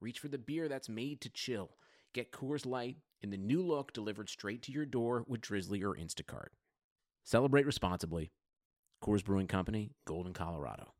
[0.00, 1.70] reach for the beer that's made to chill.
[2.14, 5.94] Get Coors Light in the new look delivered straight to your door with Drizzly or
[5.94, 6.48] Instacart.
[7.24, 8.32] Celebrate responsibly.
[9.04, 10.94] Coors Brewing Company, Golden, Colorado.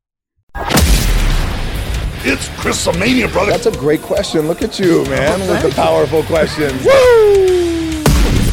[2.23, 3.51] It's Chrisomania, brother.
[3.51, 4.47] That's a great question.
[4.47, 6.83] Look at you, man, with the powerful questions.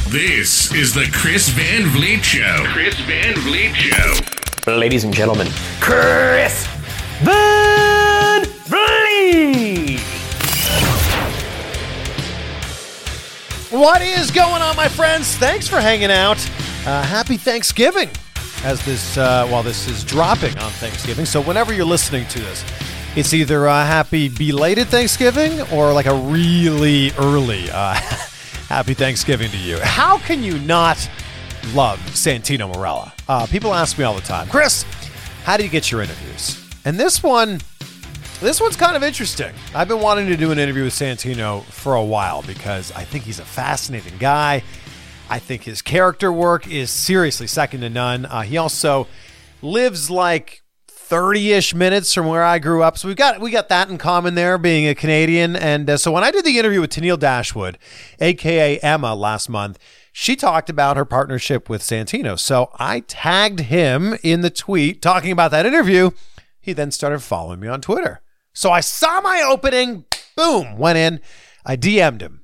[0.10, 2.64] This is the Chris Van Vliet Show.
[2.68, 4.72] Chris Van Vliet Show.
[4.72, 5.48] Ladies and gentlemen,
[5.80, 6.66] Chris
[7.22, 7.57] Van
[13.78, 15.36] What is going on, my friends?
[15.36, 16.44] Thanks for hanging out.
[16.84, 18.10] Uh, happy Thanksgiving,
[18.64, 21.26] as this uh, while this is dropping on Thanksgiving.
[21.26, 22.66] So whenever you're listening to this,
[23.16, 27.94] it's either a happy belated Thanksgiving or like a really early uh,
[28.68, 29.78] happy Thanksgiving to you.
[29.80, 30.98] How can you not
[31.76, 33.12] love Santino Marella?
[33.30, 34.86] Uh, people ask me all the time, Chris,
[35.44, 36.68] how do you get your interviews?
[36.84, 37.62] And this one,
[38.42, 39.54] this one's kind of interesting.
[39.74, 43.24] I've been wanting to do an interview with Santino for a while because I think
[43.24, 44.64] he's a fascinating guy.
[45.30, 48.26] I think his character work is seriously second to none.
[48.26, 49.08] Uh, he also
[49.64, 52.98] lives like 30-ish minutes from where I grew up.
[52.98, 56.12] So we've got we got that in common there being a Canadian and uh, so
[56.12, 57.80] when I did the interview with Tennille Dashwood,
[58.20, 59.80] aka Emma last month,
[60.12, 62.38] she talked about her partnership with Santino.
[62.38, 66.12] So I tagged him in the tweet talking about that interview.
[66.60, 68.22] He then started following me on Twitter.
[68.58, 70.06] So I saw my opening,
[70.36, 71.22] boom, went in.
[71.64, 72.42] I DM'd him.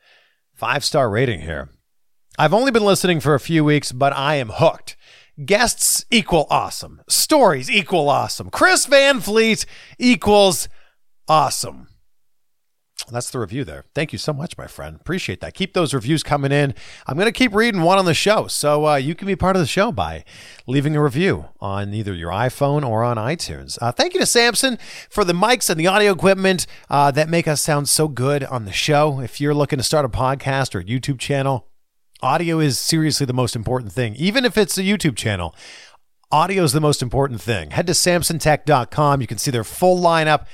[0.54, 1.68] Five star rating here.
[2.38, 4.96] I've only been listening for a few weeks, but I am hooked.
[5.44, 7.02] Guests equal awesome.
[7.08, 8.50] Stories equal awesome.
[8.50, 9.66] Chris Van Vliet
[9.98, 10.68] equals
[11.28, 11.88] awesome.
[13.10, 13.84] That's the review there.
[13.94, 14.96] Thank you so much, my friend.
[14.96, 15.54] Appreciate that.
[15.54, 16.74] Keep those reviews coming in.
[17.06, 18.46] I'm going to keep reading one on the show.
[18.46, 20.24] So uh, you can be part of the show by
[20.66, 23.76] leaving a review on either your iPhone or on iTunes.
[23.82, 24.78] Uh, thank you to Samson
[25.10, 28.64] for the mics and the audio equipment uh, that make us sound so good on
[28.64, 29.20] the show.
[29.20, 31.68] If you're looking to start a podcast or a YouTube channel,
[32.22, 34.14] audio is seriously the most important thing.
[34.16, 35.54] Even if it's a YouTube channel,
[36.30, 37.72] audio is the most important thing.
[37.72, 39.20] Head to samsontech.com.
[39.20, 40.46] You can see their full lineup,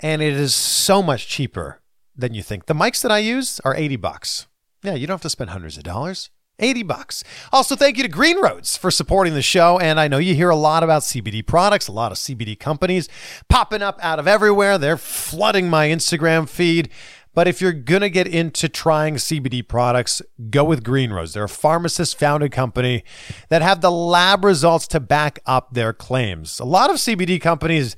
[0.00, 1.82] and it is so much cheaper
[2.14, 2.66] than you think.
[2.66, 4.46] The mics that I use are 80 bucks.
[4.82, 6.30] Yeah, you don't have to spend hundreds of dollars.
[6.58, 7.22] 80 bucks.
[7.52, 9.78] Also, thank you to Green Roads for supporting the show.
[9.78, 13.08] And I know you hear a lot about CBD products, a lot of CBD companies
[13.48, 14.78] popping up out of everywhere.
[14.78, 16.88] They're flooding my Instagram feed.
[17.36, 21.34] But if you're going to get into trying CBD products, go with Green Roads.
[21.34, 23.04] They're a pharmacist founded company
[23.50, 26.58] that have the lab results to back up their claims.
[26.58, 27.94] A lot of CBD companies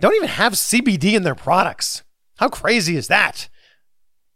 [0.00, 2.04] don't even have CBD in their products.
[2.38, 3.50] How crazy is that?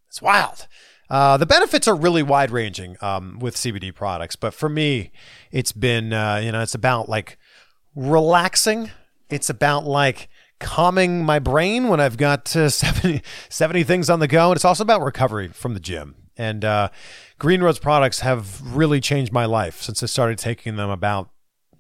[0.08, 0.68] It's wild.
[1.08, 5.10] Uh, the benefits are really wide ranging um, with CBD products, but for me,
[5.52, 7.38] it's been, uh, you know, it's about like
[7.94, 8.90] relaxing.
[9.30, 10.28] It's about like
[10.64, 14.50] calming my brain when I've got uh, 70, 70 things on the go.
[14.50, 16.14] And it's also about recovery from the gym.
[16.36, 16.88] And uh,
[17.38, 21.28] Green Roads products have really changed my life since I started taking them about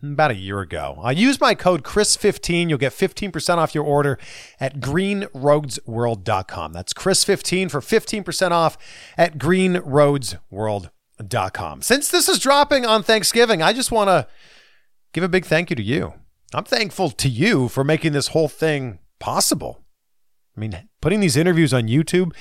[0.02, 0.98] about a year ago.
[1.02, 2.68] I use my code Chris15.
[2.68, 4.18] You'll get 15% off your order
[4.60, 6.74] at greenroadsworld.com.
[6.74, 8.76] That's Chris15 for 15% off
[9.16, 11.80] at greenroadsworld.com.
[11.80, 14.26] Since this is dropping on Thanksgiving, I just want to
[15.14, 16.12] give a big thank you to you.
[16.54, 19.84] I'm thankful to you for making this whole thing possible.
[20.56, 22.32] I mean, putting these interviews on YouTube,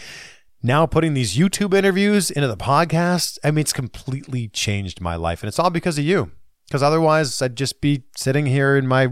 [0.62, 5.42] now putting these YouTube interviews into the podcast, I mean, it's completely changed my life.
[5.42, 6.32] And it's all because of you.
[6.68, 9.10] Because otherwise, I'd just be sitting here in my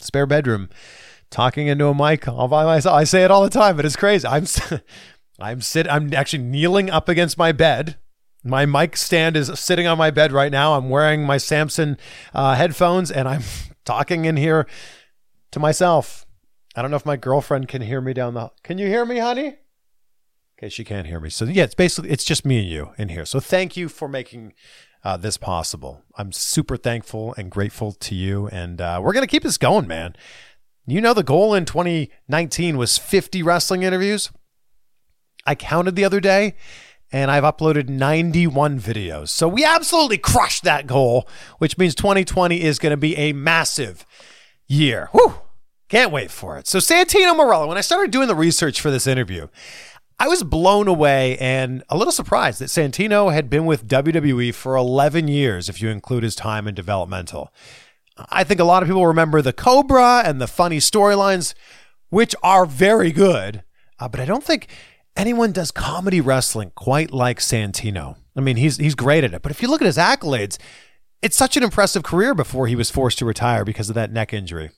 [0.00, 0.68] spare bedroom,
[1.30, 2.96] talking into a mic all by myself.
[2.96, 4.26] I say it all the time, but it's crazy.
[4.26, 4.46] I'm
[5.38, 7.98] I'm sit I'm actually kneeling up against my bed.
[8.44, 10.74] My mic stand is sitting on my bed right now.
[10.74, 11.96] I'm wearing my Samson
[12.34, 13.42] uh, headphones and I'm
[13.84, 14.66] talking in here
[15.52, 16.26] to myself.
[16.76, 18.50] I don't know if my girlfriend can hear me down the.
[18.62, 19.56] Can you hear me, honey?
[20.58, 21.30] Okay, she can't hear me.
[21.30, 23.24] So yeah, it's basically it's just me and you in here.
[23.24, 24.54] So thank you for making
[25.04, 26.02] uh, this possible.
[26.16, 30.16] I'm super thankful and grateful to you, and uh, we're gonna keep this going, man.
[30.86, 34.30] You know, the goal in 2019 was 50 wrestling interviews.
[35.46, 36.56] I counted the other day,
[37.14, 39.28] and I've uploaded 91 videos.
[39.28, 41.28] So we absolutely crushed that goal,
[41.58, 44.04] which means 2020 is going to be a massive
[44.66, 45.10] year.
[45.12, 45.34] Whew!
[45.88, 46.66] Can't wait for it.
[46.66, 49.46] So Santino Marella, when I started doing the research for this interview,
[50.18, 54.74] I was blown away and a little surprised that Santino had been with WWE for
[54.74, 57.52] 11 years, if you include his time in developmental.
[58.28, 61.54] I think a lot of people remember the Cobra and the funny storylines,
[62.08, 63.62] which are very good,
[64.00, 64.66] uh, but I don't think
[65.16, 68.16] anyone does comedy wrestling quite like Santino.
[68.36, 70.58] I mean, he's he's great at it, but if you look at his accolades,
[71.22, 74.32] it's such an impressive career before he was forced to retire because of that neck
[74.32, 74.70] injury.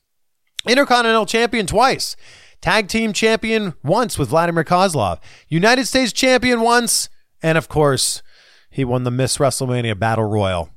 [0.67, 2.17] Intercontinental champion twice,
[2.61, 7.09] tag team champion once with Vladimir Kozlov, United States champion once,
[7.43, 8.23] and of course,
[8.71, 10.71] he won the Miss WrestleMania Battle Royal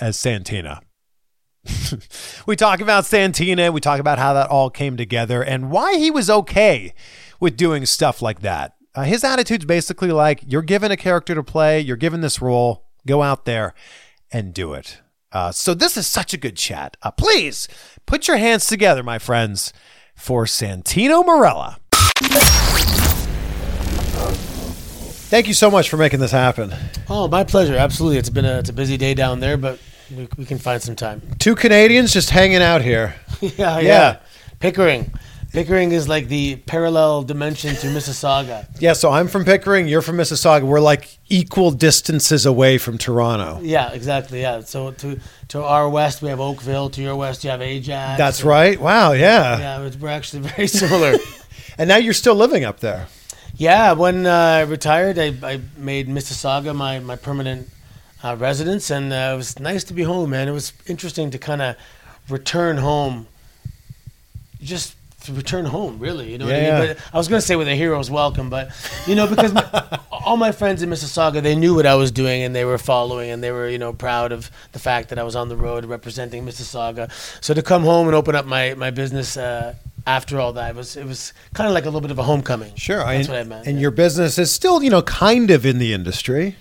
[0.00, 0.80] as Santina.
[2.46, 6.10] we talk about Santina, we talk about how that all came together and why he
[6.10, 6.94] was okay
[7.38, 8.77] with doing stuff like that.
[8.98, 12.84] Uh, his attitude's basically like you're given a character to play, you're given this role,
[13.06, 13.72] go out there
[14.32, 15.00] and do it.
[15.30, 16.96] Uh, so this is such a good chat.
[17.00, 17.68] Uh, please
[18.06, 19.72] put your hands together, my friends,
[20.16, 21.76] for Santino Marella.
[25.30, 26.74] Thank you so much for making this happen.
[27.08, 27.76] Oh, my pleasure.
[27.76, 28.18] Absolutely.
[28.18, 29.78] It's been a, it's a busy day down there, but
[30.10, 31.22] we, we can find some time.
[31.38, 33.14] Two Canadians just hanging out here.
[33.40, 34.18] yeah, yeah, Yeah.
[34.58, 35.12] Pickering.
[35.52, 38.66] Pickering is like the parallel dimension to Mississauga.
[38.80, 40.62] Yeah, so I'm from Pickering, you're from Mississauga.
[40.62, 43.58] We're like equal distances away from Toronto.
[43.62, 44.42] Yeah, exactly.
[44.42, 44.60] Yeah.
[44.60, 45.18] So to
[45.48, 46.90] to our west we have Oakville.
[46.90, 48.18] To your west you have Ajax.
[48.18, 48.78] That's right.
[48.78, 49.58] Wow, yeah.
[49.58, 51.16] Yeah, it's- we're actually very similar.
[51.78, 53.06] And now you're still living up there.
[53.56, 53.92] yeah.
[53.92, 57.70] When uh, I retired, I, I made Mississauga my my permanent
[58.22, 60.46] uh, residence, and uh, it was nice to be home, man.
[60.46, 61.76] It was interesting to kind of
[62.28, 63.26] return home.
[64.60, 64.96] Just
[65.28, 66.32] to return home, really.
[66.32, 66.78] You know what I Yeah.
[66.80, 66.88] mean?
[66.88, 68.70] But I was going to say with a hero's welcome, but
[69.06, 72.42] you know, because my, all my friends in Mississauga, they knew what I was doing
[72.42, 75.22] and they were following and they were, you know, proud of the fact that I
[75.22, 77.10] was on the road representing Mississauga.
[77.42, 79.74] So to come home and open up my my business uh,
[80.06, 82.74] after all that was it was kind of like a little bit of a homecoming.
[82.74, 82.98] Sure.
[82.98, 83.66] that's and, what I meant.
[83.66, 83.82] And yeah.
[83.82, 86.56] your business is still, you know, kind of in the industry.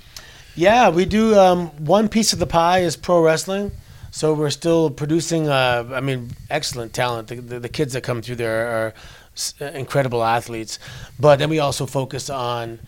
[0.55, 1.37] Yeah, we do.
[1.37, 3.71] Um, one piece of the pie is pro wrestling,
[4.11, 5.47] so we're still producing.
[5.47, 7.27] Uh, I mean, excellent talent.
[7.27, 8.93] The, the, the kids that come through there are
[9.59, 10.79] incredible athletes,
[11.19, 12.79] but then we also focus on,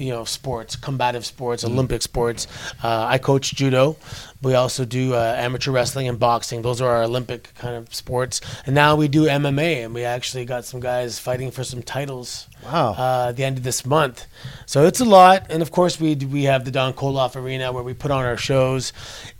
[0.00, 2.46] you know, sports, combative sports, Olympic sports.
[2.82, 3.96] Uh, I coach judo.
[4.42, 6.62] We also do uh, amateur wrestling and boxing.
[6.62, 8.40] Those are our Olympic kind of sports.
[8.64, 12.48] And now we do MMA, and we actually got some guys fighting for some titles
[12.64, 12.94] Wow.
[12.96, 14.26] uh, at the end of this month.
[14.64, 17.82] So it's a lot, and of course we we have the Don Koloff Arena where
[17.82, 18.92] we put on our shows,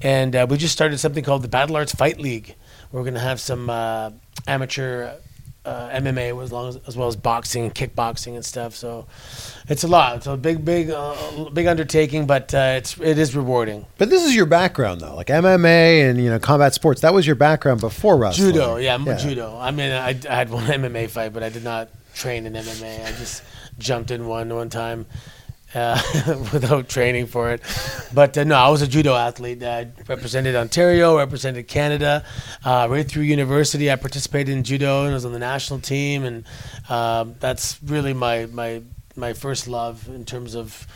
[0.02, 2.54] and uh, we just started something called the Battle Arts Fight League.
[2.92, 4.10] We're going to have some uh,
[4.46, 5.12] amateur
[5.64, 8.74] uh, MMA as, long as, as well as boxing and kickboxing and stuff.
[8.74, 9.06] So
[9.68, 10.16] it's a lot.
[10.16, 13.86] It's a big, big, uh, big undertaking, but uh, it's it is rewarding.
[13.98, 17.02] But this is your background, though, like MMA and, you know, combat sports.
[17.02, 18.52] That was your background before wrestling.
[18.52, 19.56] Judo, yeah, I'm judo.
[19.58, 23.06] I mean, I, I had one MMA fight, but I did not train in MMA.
[23.06, 23.42] I just
[23.78, 25.06] jumped in one one time
[25.74, 26.00] uh,
[26.52, 27.60] without training for it.
[28.12, 29.62] But uh, no, I was a judo athlete.
[29.62, 32.24] I represented Ontario, represented Canada.
[32.64, 36.44] Uh, right through university, I participated in judo and was on the national team, and
[36.88, 38.82] um, that's really my my
[39.16, 40.86] my first love in terms of.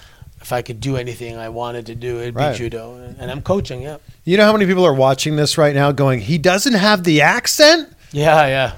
[0.40, 2.52] If I could do anything I wanted to do, it'd Right.
[2.52, 3.80] be judo, and, and I'm coaching.
[3.80, 7.02] Yeah, You know how many people are watching this right now going, he doesn't have
[7.04, 7.88] the accent?
[8.12, 8.76] Yeah, yeah.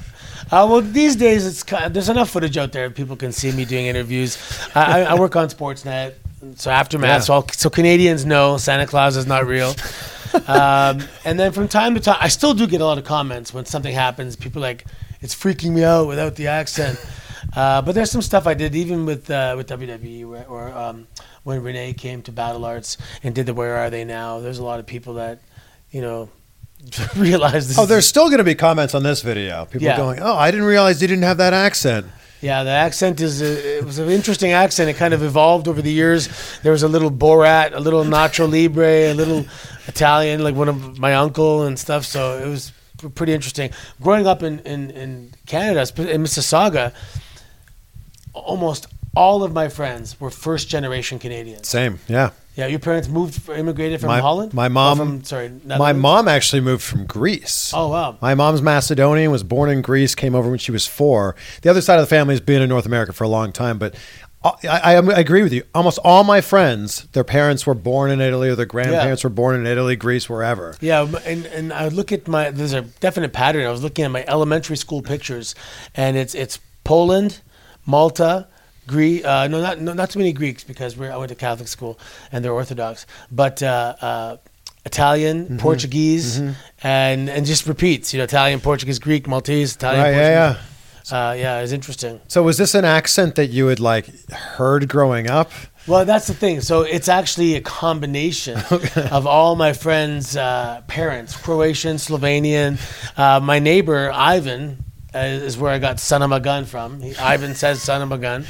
[0.50, 2.90] Uh, well, these days it's kind there's enough footage out there.
[2.90, 4.38] People can see me doing interviews.
[4.74, 6.14] I, I, I work on Sportsnet,
[6.56, 7.08] so aftermath.
[7.08, 7.18] Yeah.
[7.20, 9.74] So, I'll, so Canadians know Santa Claus is not real.
[10.46, 13.52] um, and then from time to time, I still do get a lot of comments
[13.52, 14.36] when something happens.
[14.36, 14.86] People are like,
[15.20, 16.98] it's freaking me out without the accent.
[17.54, 21.06] Uh, but there's some stuff I did even with uh, with WWE where, or um,
[21.44, 24.40] when Renee came to Battle Arts and did the Where Are They Now.
[24.40, 25.40] There's a lot of people that
[25.90, 26.28] you know
[27.16, 27.78] realize this.
[27.78, 29.64] Oh, there's still going to be comments on this video.
[29.66, 29.96] People Yeah.
[29.96, 32.06] going, oh, I didn't realize he didn't have that accent.
[32.42, 34.90] Yeah, the accent is a, it was an interesting accent.
[34.90, 36.28] It kind of evolved over the years.
[36.62, 39.46] There was a little Borat, a little Nacho Libre, a little
[39.86, 42.04] Italian, like one of my uncle and stuff.
[42.04, 42.72] So it was
[43.14, 43.70] pretty interesting.
[44.02, 45.80] Growing up in in, in Canada,
[46.12, 46.92] in Mississauga,
[48.34, 51.66] almost all of my friends were first generation Canadians.
[51.68, 51.98] Same.
[52.06, 52.30] Yeah.
[52.56, 54.54] Yeah, your parents moved, immigrated from My- Holland.
[54.54, 57.70] my mom- from sorry, My mom actually moved from Greece.
[57.74, 58.16] Oh wow.
[58.22, 61.36] My mom's Macedonian, was born in Greece, came over when she was four.
[61.62, 63.76] The other side of the family has been in North America for a long time,
[63.78, 63.94] but
[64.42, 65.64] I, I, I agree with you.
[65.74, 69.56] Almost all my friends, their parents were born in Italy or their grandparents were born
[69.56, 70.76] in Italy, Greece, wherever.
[70.80, 73.66] Yeah, and and I look at my there's a definite pattern.
[73.66, 75.54] I was looking at my elementary school pictures,
[75.94, 77.40] and it's it's Poland,
[77.84, 78.46] Malta,
[78.86, 79.24] Greek.
[79.24, 81.98] Uh, no, not no, not too many Greeks because we're I went to Catholic school
[82.32, 84.36] and they're Orthodox, but uh, uh,
[84.84, 85.56] Italian, Mm-hmm.
[85.58, 86.38] Portuguese,
[86.82, 88.12] and and just repeats.
[88.14, 90.72] You know, Italian, Portuguese, Greek, Maltese, Italian, Right, yeah, Portuguese.
[91.12, 92.20] Uh, yeah, it's interesting.
[92.28, 95.50] So was this an accent that you had like heard growing up?
[95.86, 96.62] Well, that's the thing.
[96.62, 98.58] So it's actually a combination
[99.12, 102.78] of all my friends' uh, parents Croatian, Slovenian.
[103.16, 104.82] Uh, my neighbor, Ivan,
[105.16, 107.00] uh, is where I got son of a gun from.
[107.00, 108.44] He, Ivan says son of a gun.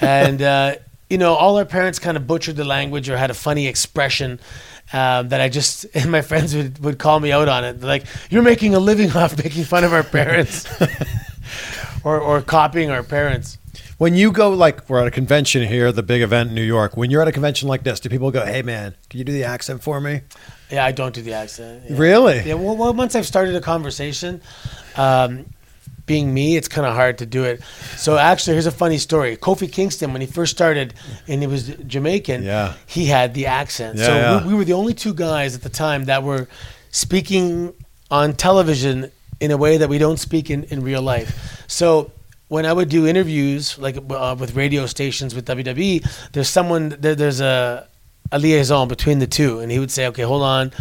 [0.00, 0.76] And, uh,
[1.10, 4.40] you know, all our parents kind of butchered the language or had a funny expression.
[4.90, 7.78] Uh, that I just and my friends would, would call me out on it.
[7.78, 10.66] They're like, "You're making a living off making fun of our parents,
[12.04, 13.58] or or copying our parents."
[13.98, 16.96] When you go like we're at a convention here, the big event in New York.
[16.96, 19.32] When you're at a convention like this, do people go, "Hey man, can you do
[19.32, 20.22] the accent for me?"
[20.70, 21.84] Yeah, I don't do the accent.
[21.88, 21.96] Yeah.
[21.98, 22.40] Really?
[22.40, 22.54] Yeah.
[22.54, 24.40] Well, well, once I've started a conversation,
[24.96, 25.46] um,
[26.08, 27.62] being me, it's kind of hard to do it.
[27.96, 29.36] So actually, here's a funny story.
[29.36, 30.94] Kofi Kingston, when he first started,
[31.28, 32.74] and he was Jamaican, Yeah.
[32.86, 33.98] he had the accent.
[33.98, 34.42] Yeah, so yeah.
[34.42, 36.48] We, we were the only two guys at the time that were
[36.90, 37.74] speaking
[38.10, 39.10] on television
[39.40, 41.62] in a way that we don't speak in, in real life.
[41.68, 42.10] So
[42.48, 47.14] when I would do interviews, like uh, with radio stations with WWE, there's someone there,
[47.14, 47.86] there's a
[48.30, 50.72] a liaison between the two, and he would say, "Okay, hold on."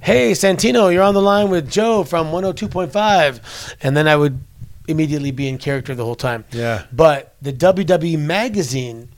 [0.00, 3.74] Hey, Santino, you're on the line with Joe from 102.5.
[3.82, 4.38] And then I would
[4.88, 6.44] immediately be in character the whole time.
[6.52, 6.84] Yeah.
[6.92, 9.08] But the WWE magazine,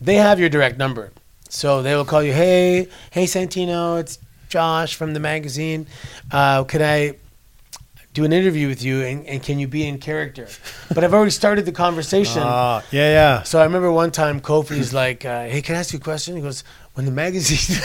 [0.00, 1.12] they have your direct number.
[1.48, 4.18] So they will call you, hey, hey, Santino, it's
[4.48, 5.86] Josh from the magazine.
[6.30, 7.14] Uh, could I
[8.12, 10.48] do an interview with you and, and can you be in character?
[10.94, 12.42] But I've already started the conversation.
[12.44, 13.42] Ah, yeah, yeah.
[13.42, 16.36] So I remember one time Kofi's like, uh, "Hey, can I ask you a question?"
[16.36, 16.62] He goes,
[16.94, 17.76] "When the magazine,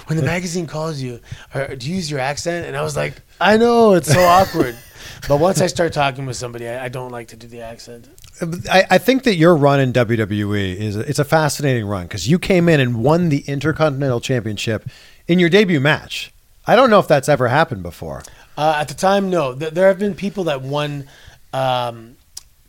[0.06, 1.20] when the magazine calls you,
[1.54, 4.76] or, do you use your accent?" And I was like, "I know it's so awkward."
[5.28, 8.08] But once I start talking with somebody, I, I don't like to do the accent.
[8.70, 12.38] I, I think that your run in WWE is it's a fascinating run because you
[12.38, 14.88] came in and won the Intercontinental Championship
[15.26, 16.32] in your debut match.
[16.66, 18.22] I don't know if that's ever happened before.
[18.56, 19.52] Uh, at the time, no.
[19.52, 21.08] There have been people that won
[21.52, 22.16] um,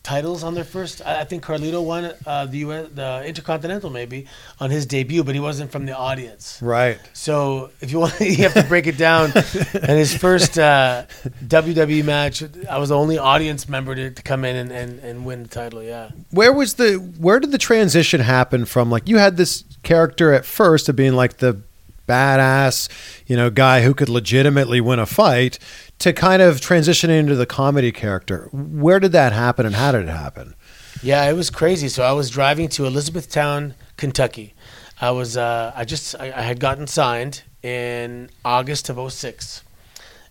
[0.06, 1.02] titles on their first.
[1.04, 4.28] I, think Carlito won uh, the US, the Intercontinental maybe
[4.60, 6.60] on his debut, but he wasn't from the audience.
[6.62, 7.00] Right.
[7.14, 9.32] So if you want, you have to break it down.
[9.74, 11.06] and his first uh,
[11.48, 15.26] WWE match, I was the only audience member to, to come in and, and, and
[15.26, 15.82] win the title.
[15.82, 16.12] Yeah.
[16.30, 20.46] Where was the where did the transition happen from like you had this character at
[20.46, 21.62] first of being like the
[22.08, 22.90] badass,
[23.28, 25.60] you know, guy who could legitimately win a fight
[26.00, 28.50] to kind of transition into the comedy character.
[28.52, 30.56] Where did that happen and how did it happen?
[31.02, 31.90] Yeah, it was crazy.
[31.90, 34.54] So I was driving to Elizabethtown, Kentucky.
[35.00, 39.64] I was uh, I just I, I had gotten signed in August of 06.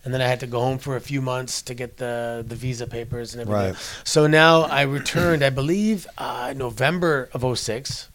[0.05, 2.55] And then I had to go home for a few months to get the, the
[2.55, 3.73] visa papers and everything.
[3.73, 4.01] Right.
[4.03, 8.09] So now I returned, I believe, uh, November of 06.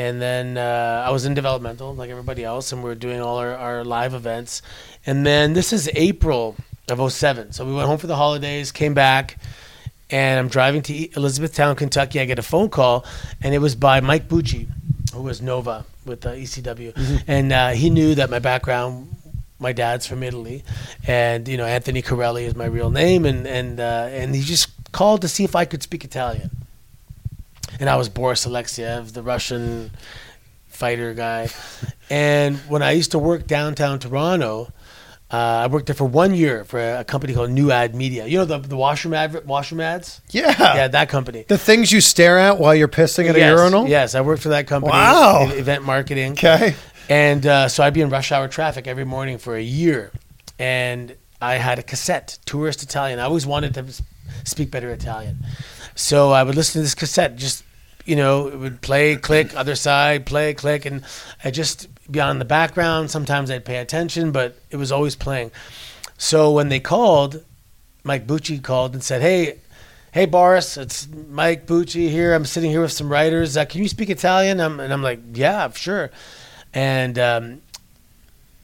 [0.00, 3.36] And then uh, I was in developmental like everybody else, and we were doing all
[3.36, 4.62] our, our live events.
[5.04, 6.56] And then this is April
[6.88, 7.52] of 07.
[7.52, 9.36] So we went home for the holidays, came back,
[10.08, 12.18] and I'm driving to Elizabethtown, Kentucky.
[12.18, 13.04] I get a phone call,
[13.42, 14.68] and it was by Mike Bucci,
[15.12, 19.16] who was Nova with uh, ECW, and uh, he knew that my background.
[19.58, 20.64] My dad's from Italy,
[21.06, 24.70] and you know Anthony Corelli is my real name, and and uh, and he just
[24.92, 26.50] called to see if I could speak Italian.
[27.80, 29.90] And I was Boris Alexiev, the Russian
[30.68, 31.48] fighter guy.
[32.10, 34.72] and when I used to work downtown Toronto,
[35.32, 38.26] uh, I worked there for one year for a, company called New Ad Media.
[38.26, 40.20] You know the the washroom ad washroom ads.
[40.30, 40.54] Yeah.
[40.58, 41.44] Yeah, that company.
[41.48, 43.88] The things you stare at while you're pissing at a urinal?
[43.88, 44.92] Yes, I worked for that company.
[44.92, 45.44] Wow.
[45.44, 46.32] in event marketing.
[46.32, 46.74] Okay.
[47.08, 50.12] And uh, so I'd be in rush hour traffic every morning for a year.
[50.58, 53.18] And I had a cassette, Tourist Italian.
[53.18, 53.86] I always wanted to
[54.44, 55.38] speak better Italian.
[55.94, 57.64] So I would listen to this cassette, just,
[58.06, 60.84] you know, it would play, click, other side, play, click.
[60.86, 61.04] And
[61.44, 63.10] I'd just be on the background.
[63.10, 65.50] Sometimes I'd pay attention, but it was always playing.
[66.18, 67.44] So when they called,
[68.04, 69.58] Mike Bucci called and said, Hey,
[70.12, 72.34] hey Boris, it's Mike Bucci here.
[72.34, 73.56] I'm sitting here with some writers.
[73.56, 74.60] Uh, can you speak Italian?
[74.60, 76.10] I'm, and I'm like, yeah, sure.
[76.72, 77.62] And um,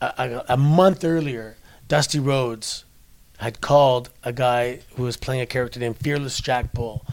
[0.00, 0.12] a,
[0.48, 1.56] a- a month earlier,
[1.88, 2.84] Dusty Rhodes
[3.38, 7.04] had called a guy who was playing a character named Fearless Jack Bull,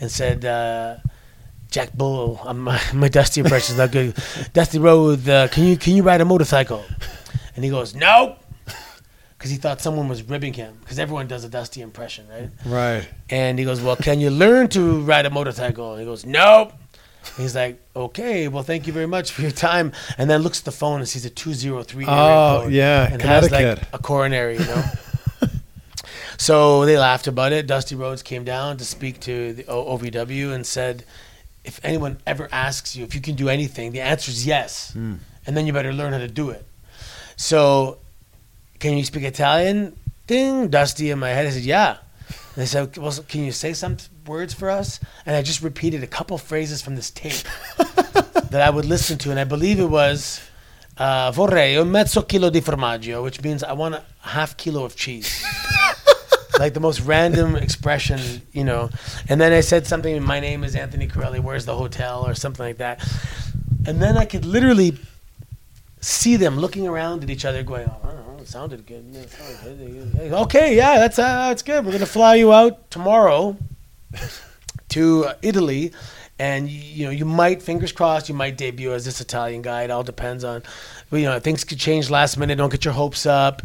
[0.00, 0.44] and said.
[0.44, 0.96] Uh,
[1.76, 4.16] Jack Bull, I'm, my, my Dusty impression is not good.
[4.54, 6.82] Dusty Rhodes, uh, can you can you ride a motorcycle?
[7.54, 8.36] And he goes, no,
[9.36, 10.78] because he thought someone was ribbing him.
[10.80, 12.48] Because everyone does a Dusty impression, right?
[12.64, 13.08] Right.
[13.28, 15.92] And he goes, well, can you learn to ride a motorcycle?
[15.92, 16.72] And he goes, nope.
[16.72, 19.92] And he's like, okay, well, thank you very much for your time.
[20.16, 23.20] And then looks at the phone and sees a 203 area Oh, code yeah, and
[23.20, 24.82] has like a coronary, you know.
[26.38, 27.66] so they laughed about it.
[27.66, 31.04] Dusty Rhodes came down to speak to the OVW and said,
[31.66, 34.92] if anyone ever asks you if you can do anything, the answer is yes.
[34.92, 35.14] Hmm.
[35.46, 36.64] And then you better learn how to do it.
[37.36, 37.98] So,
[38.78, 39.96] can you speak Italian?
[40.26, 41.46] Ding, Dusty in my head.
[41.46, 41.98] I said, yeah.
[42.28, 44.98] And they said, well, can you say some words for us?
[45.24, 47.44] And I just repeated a couple phrases from this tape
[48.50, 49.30] that I would listen to.
[49.30, 50.40] And I believe it was,
[50.96, 54.96] uh, vorrei un mezzo chilo di formaggio, which means I want a half kilo of
[54.96, 55.44] cheese.
[56.58, 58.90] like the most random expression, you know.
[59.28, 62.64] And then I said something, my name is Anthony Corelli, where's the hotel, or something
[62.64, 63.06] like that.
[63.86, 64.98] And then I could literally
[66.00, 69.14] see them looking around at each other, going, oh, it sounded good.
[69.14, 70.32] It sounded good.
[70.32, 71.84] Okay, yeah, that's, uh, that's good.
[71.84, 73.56] We're going to fly you out tomorrow
[74.90, 75.92] to uh, Italy.
[76.38, 79.84] And you know, you might, fingers crossed, you might debut as this Italian guy.
[79.84, 80.62] It all depends on,
[81.10, 82.56] you know, things could change last minute.
[82.56, 83.62] Don't get your hopes up.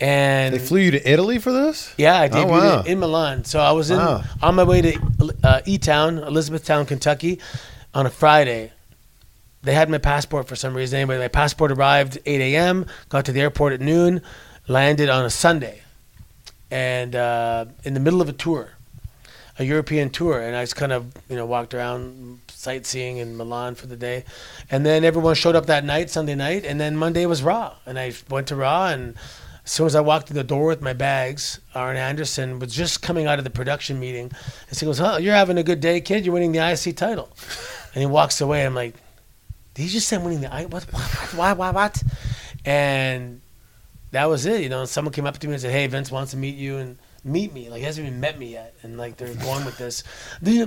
[0.00, 1.92] And They flew you to Italy for this?
[1.96, 2.80] yeah, I Oh, wow.
[2.82, 3.44] in, in Milan.
[3.44, 4.24] So I was in Wow.
[4.42, 4.98] on my way to
[5.42, 7.40] uh, E Town, Elizabethtown, Kentucky,
[7.94, 8.72] on a Friday.
[9.62, 11.00] They had my passport for some reason.
[11.00, 12.86] Anyway, my passport arrived 8 a.m.
[13.08, 14.20] Got to the airport at noon.
[14.68, 15.82] Landed on a Sunday,
[16.72, 18.70] and uh, in the middle of a tour,
[19.60, 23.76] a European tour, and I just kind of you know walked around sightseeing in Milan
[23.76, 24.24] for the day,
[24.68, 27.96] and then everyone showed up that night, Sunday night, and then Monday was Raw, and
[27.96, 29.14] I went to Raw, and
[29.66, 33.02] as soon as I walked through the door with my bags, Arn Anderson was just
[33.02, 34.30] coming out of the production meeting,
[34.68, 36.24] and he goes, "Huh, you're having a good day, kid.
[36.24, 37.28] You're winning the IC title,"
[37.94, 38.64] and he walks away.
[38.64, 38.94] I'm like,
[39.74, 41.02] "Did he just say I'm winning the I what what
[41.34, 42.00] why why what?"
[42.64, 43.40] And
[44.12, 44.60] that was it.
[44.60, 46.76] You know, someone came up to me and said, "Hey, Vince wants to meet you
[46.76, 49.78] and meet me." Like he hasn't even met me yet, and like they're going with
[49.78, 50.04] this.
[50.40, 50.64] They,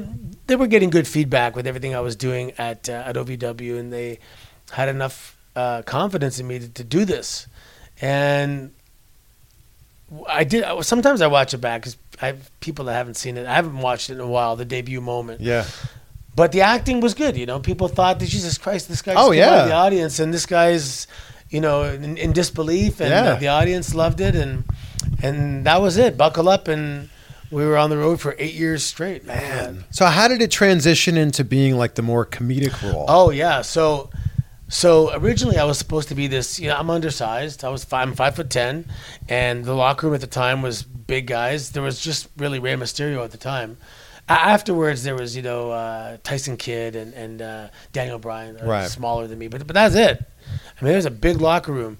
[0.47, 3.93] they were getting good feedback with everything I was doing at uh, at OVW, and
[3.93, 4.19] they
[4.71, 7.47] had enough uh, confidence in me to, to do this.
[8.01, 8.71] And
[10.27, 10.65] I did.
[10.83, 13.45] Sometimes I watch it back because I have people that haven't seen it.
[13.45, 14.55] I haven't watched it in a while.
[14.55, 15.41] The debut moment.
[15.41, 15.65] Yeah.
[16.35, 17.35] But the acting was good.
[17.35, 19.13] You know, people thought that Jesus Christ, this guy.
[19.13, 19.65] Oh, just came out of yeah.
[19.65, 21.07] the audience, and this guy's,
[21.49, 23.33] you know, in, in disbelief, and Yeah.
[23.33, 24.63] uh, the audience loved it, and
[25.21, 26.17] and that was it.
[26.17, 27.09] Buckle up, and
[27.51, 29.25] we were on the road for eight years straight.
[29.25, 29.85] Man.
[29.91, 33.05] So how did it transition into being like the more comedic role?
[33.07, 33.61] Oh yeah.
[33.61, 34.09] So
[34.69, 36.59] so originally I was supposed to be this.
[36.59, 37.63] You know, I'm undersized.
[37.63, 38.85] I was five, I'm five foot ten,
[39.27, 41.71] and the locker room at the time was big guys.
[41.71, 43.77] There was just really Rey Mysterio at the time.
[44.29, 48.87] A- Afterwards, there was you know uh, Tyson Kidd and and uh, Daniel Bryan, Right.
[48.87, 50.23] smaller than me, but but that's it.
[50.79, 51.97] I mean, it was a big locker room.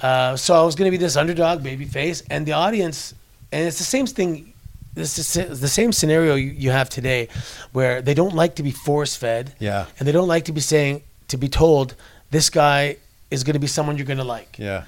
[0.00, 3.14] Uh, so I was going to be this underdog baby face, and the audience,
[3.52, 4.52] and it's the same thing.
[4.92, 7.28] This is the same scenario you, you have today,
[7.72, 9.86] where they don't like to be force fed Yeah.
[9.98, 11.94] and they don't like to be saying to be told
[12.30, 12.96] this guy
[13.30, 14.58] is going to be someone you're going to like.
[14.58, 14.84] Yeah.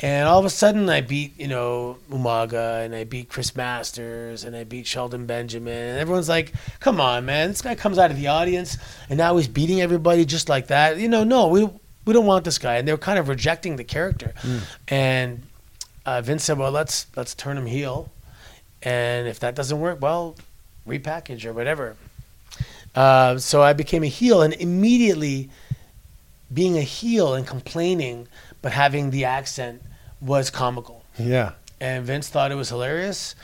[0.00, 4.42] And all of a sudden, I beat you know Umaga, and I beat Chris Masters,
[4.42, 7.48] and I beat Sheldon Benjamin, and everyone's like, "Come on, man!
[7.48, 8.78] This guy comes out of the audience,
[9.08, 11.68] and now he's beating everybody just like that." You know, no, we
[12.04, 14.34] we don't want this guy, and they were kind of rejecting the character.
[14.88, 15.42] And
[16.04, 18.10] uh, Vince said, "Well, let's let's turn him heel,
[18.82, 20.34] and if that doesn't work, well,
[20.88, 21.96] repackage or whatever."
[22.94, 25.48] Uh, so I became a heel, and immediately
[26.52, 28.28] being a heel and complaining,
[28.60, 29.82] but having the accent
[30.20, 31.04] was comical.
[31.18, 31.52] Yeah.
[31.80, 33.34] And Vince thought it was hilarious.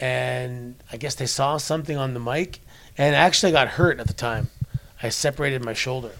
[0.00, 2.60] And I guess they saw something on the mic.
[2.98, 4.50] And I actually got hurt at the time.
[5.02, 6.12] I separated my shoulder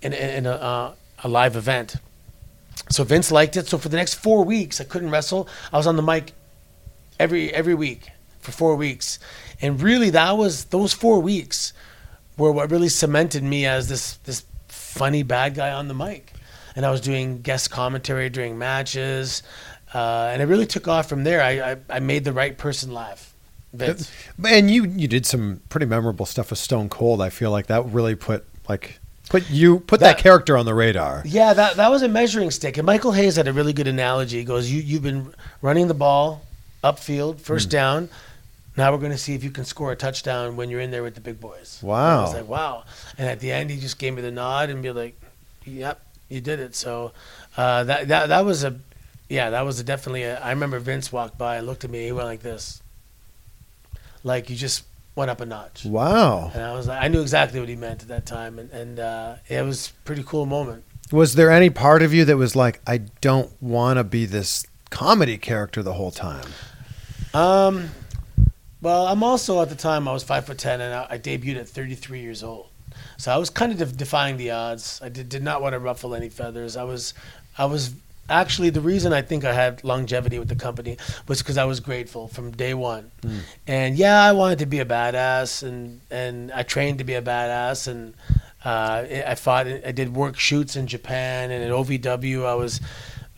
[0.00, 1.96] in, in, in a, uh, a live event.
[2.90, 3.68] So Vince liked it.
[3.68, 5.48] So for the next four weeks, I couldn't wrestle.
[5.72, 6.32] I was on the mic
[7.18, 8.08] every every week
[8.40, 9.18] for four weeks,
[9.60, 11.72] and really that was those four weeks
[12.36, 14.44] were what really cemented me as this this
[14.92, 16.32] funny bad guy on the mic.
[16.76, 19.42] And I was doing guest commentary during matches,
[19.92, 21.42] uh, and it really took off from there.
[21.42, 23.34] I, I I made the right person laugh.
[23.74, 24.10] Vince.
[24.46, 27.20] And you you did some pretty memorable stuff with Stone Cold.
[27.20, 30.74] I feel like that really put like put you put that, That- character on the
[30.74, 31.22] radar.
[31.26, 32.78] Yeah, that that was a measuring stick.
[32.78, 34.38] And Michael Hayes had a really good analogy.
[34.38, 36.40] He goes, "You you've been running the ball
[36.82, 38.08] upfield, first down.
[38.76, 41.02] Now we're going to see if you can score a touchdown when you're in there
[41.02, 42.36] with the big boys." And I was Wow.
[42.40, 42.84] like, "Wow!"
[43.18, 45.20] And at the end, he just gave me the nod and be like,
[45.64, 47.12] "Yep, you did it." So
[47.56, 48.76] uh, that that that was a,
[49.28, 50.22] yeah, that was definitely.
[50.24, 52.04] A, I remember Vince walked by and looked at me.
[52.04, 52.80] He went like this,
[54.24, 55.84] like you just went up a notch.
[55.84, 56.50] Wow.
[56.54, 58.98] And I was like, I knew exactly what he meant at that time, and and
[58.98, 60.84] uh, it was a pretty cool moment.
[61.10, 64.64] Was there any part of you that was like, I don't want to be this
[64.88, 66.46] comedy character the whole time?
[67.34, 67.90] Um,
[68.82, 71.56] well, I'm also at the time I was five foot ten, and I, I debuted
[71.56, 72.66] at 33 years old.
[73.16, 75.00] So I was kind of def- defying the odds.
[75.02, 76.76] I did, did not want to ruffle any feathers.
[76.76, 77.14] I was,
[77.56, 77.94] I was
[78.28, 80.96] actually the reason I think I had longevity with the company
[81.28, 83.10] was because I was grateful from day one.
[83.66, 87.22] And yeah, I wanted to be a badass, and and I trained to be a
[87.22, 88.14] badass, and
[88.64, 89.66] uh, I I fought.
[89.68, 92.44] I did work shoots in Japan and at OVW.
[92.44, 92.80] I was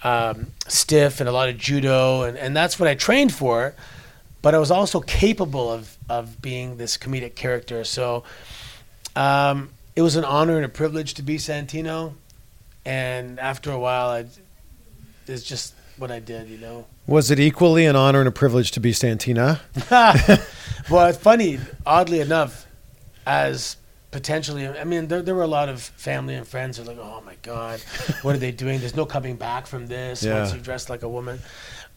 [0.02, 3.74] um, stiff and a lot of judo, and, and that's what I trained for.
[4.44, 7.82] But I was also capable of of being this comedic character.
[7.82, 8.24] So
[9.16, 12.12] um, it was an honor and a privilege to be Santino.
[12.84, 14.26] And after a while, I,
[15.26, 16.86] it's just what I did, you know.
[17.06, 19.62] Was it equally an honor and a privilege to be Santina?
[19.90, 22.66] well, it's funny, oddly enough,
[23.26, 23.78] as
[24.10, 26.98] potentially, I mean, there, there were a lot of family and friends who were like,
[27.02, 27.80] oh my God,
[28.22, 28.80] what are they doing?
[28.80, 30.40] There's no coming back from this Yeah.
[30.40, 31.40] once you dress like a woman.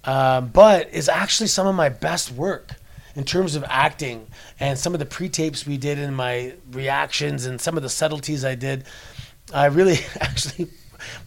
[0.07, 2.71] Um, but it's actually some of my best work
[3.15, 4.27] in terms of acting
[4.59, 8.45] and some of the pre-tapes we did and my reactions and some of the subtleties
[8.45, 8.85] I did.
[9.53, 10.69] I really actually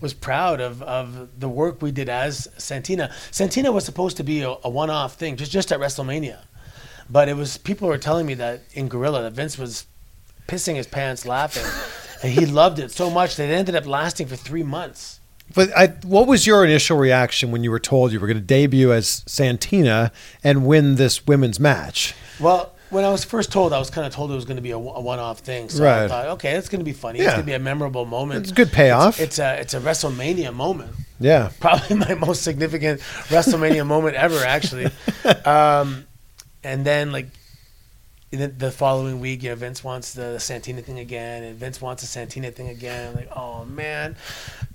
[0.01, 3.13] was proud of, of the work we did as Santina.
[3.31, 6.39] Santina was supposed to be a, a one-off thing, just just at WrestleMania,
[7.09, 9.87] but it was people were telling me that in Gorilla that Vince was
[10.49, 11.65] pissing his pants laughing,
[12.23, 15.20] and he loved it so much that it ended up lasting for three months.
[15.55, 18.43] But I, what was your initial reaction when you were told you were going to
[18.45, 20.13] debut as Santina
[20.45, 22.15] and win this women's match?
[22.39, 24.63] Well, when I was first told, I was kind of told it was going to
[24.63, 25.69] be a, a one-off thing.
[25.69, 26.09] So I Right.
[26.09, 27.19] thought, okay, it's going to be funny.
[27.21, 27.25] Yeah.
[27.27, 28.41] It's going to be a memorable moment.
[28.43, 29.21] It's a good payoff.
[29.21, 30.93] It's a it's a WrestleMania moment.
[31.21, 31.51] yeah.
[31.61, 34.91] Probably my most significant WrestleMania moment ever, actually.
[35.45, 36.07] Um,
[36.65, 37.29] and then like
[38.31, 42.03] the, the following week, you know, Vince wants the Santina thing again, and Vince wants
[42.03, 43.09] the Santina thing again.
[43.11, 44.17] I'm like, oh man.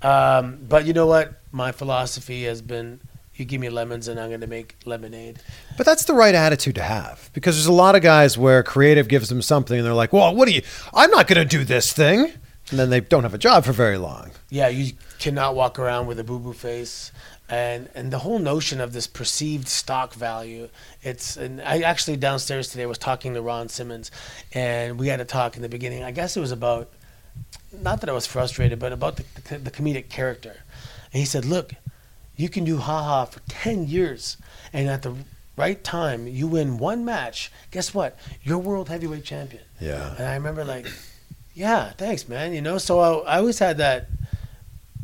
[0.05, 1.41] Um, but you know what?
[1.51, 2.99] My philosophy has been:
[3.35, 5.39] you give me lemons, and I'm going to make lemonade.
[5.77, 9.07] But that's the right attitude to have because there's a lot of guys where creative
[9.07, 10.61] gives them something and they're like, well, what do you,
[10.93, 12.31] I'm not going to do this thing.
[12.71, 14.31] And then they don't have a job for very long.
[14.49, 17.11] Yeah, you cannot walk around with a boo boo face.
[17.47, 20.69] And and the whole notion of this perceived stock value,
[21.03, 24.09] it's and I actually downstairs today was talking to Ron Simmons,
[24.51, 26.03] and we had a talk in the beginning.
[26.03, 26.89] I guess it was about,
[27.81, 30.57] not that I was frustrated, but about the, the, the comedic character.
[31.11, 31.73] And he said, "Look,
[32.35, 34.37] you can do haha for ten years,
[34.73, 35.15] and at the
[35.57, 37.51] right time, you win one match.
[37.71, 38.17] Guess what?
[38.43, 40.15] You're world heavyweight champion." Yeah.
[40.17, 40.87] And I remember like,
[41.53, 42.53] yeah, thanks, man.
[42.53, 44.07] You know, so I, I always had that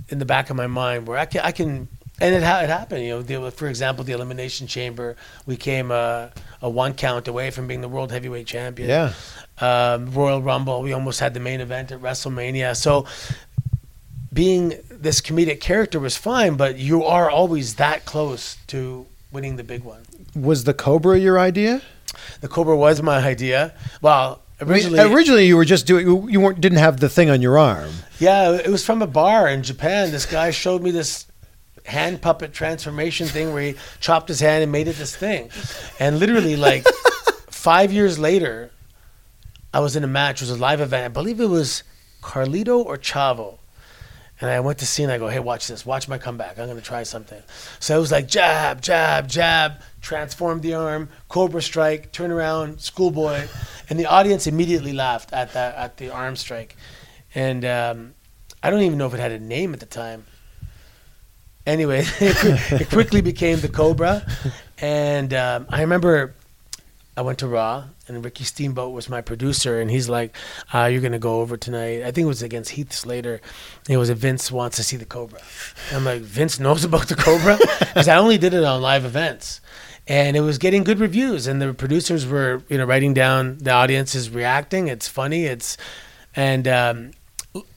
[0.09, 1.87] in the back of my mind where I can, I can,
[2.19, 3.03] and it, ha- it happened.
[3.03, 6.27] You know, the, for example, the Elimination Chamber, we came uh,
[6.61, 8.89] a one count away from being the world heavyweight champion.
[8.89, 9.13] Yeah.
[9.59, 12.75] Um, Royal Rumble, we almost had the main event at WrestleMania.
[12.75, 13.05] So
[14.33, 19.63] being this comedic character was fine, but you are always that close to winning the
[19.63, 20.01] big one.
[20.35, 21.81] Was the Cobra your idea?
[22.41, 23.73] The Cobra was my idea.
[24.01, 27.41] Well, originally, Originally, you were just doing, you- you weren't, didn't have the thing on
[27.41, 27.91] your arm.
[28.19, 30.11] Yeah, it was from a bar in Japan.
[30.11, 31.25] This guy showed me this
[31.91, 35.49] hand puppet transformation thing where he chopped his hand and made it this thing.
[35.99, 36.85] And literally, like
[37.49, 38.71] five years later,
[39.73, 40.41] I was in a match.
[40.41, 41.05] It was a live event.
[41.05, 41.83] I believe it was
[42.21, 43.57] Carlito or Chavo.
[44.39, 45.85] And I went to see and I go, hey, watch this.
[45.85, 46.57] Watch my comeback.
[46.57, 47.41] I'm going to try something.
[47.79, 53.47] So it was like jab, jab, jab, transform the arm, cobra strike, turn around, schoolboy.
[53.87, 56.75] And the audience immediately laughed at that, at the arm strike.
[57.35, 58.15] And um,
[58.63, 60.25] I don't even know if it had a name at the time.
[61.65, 64.25] Anyway, it, quickly became the Cobra.
[64.79, 66.33] And um, I remember
[67.15, 70.35] I went to Raw, and Ricky Steamboat was my producer, and he's like,
[70.73, 73.41] uh, "You're gonna go over tonight." I think it was against Heath Slater.
[73.87, 75.39] It was a Vince wants to see the Cobra.
[75.89, 79.05] And I'm like, Vince knows about the Cobra because I only did it on live
[79.05, 79.61] events,
[80.07, 81.47] and it was getting good reviews.
[81.47, 84.87] And the producers were, you know, writing down the audience is reacting.
[84.87, 85.45] It's funny.
[85.45, 85.77] It's
[86.35, 87.11] and um,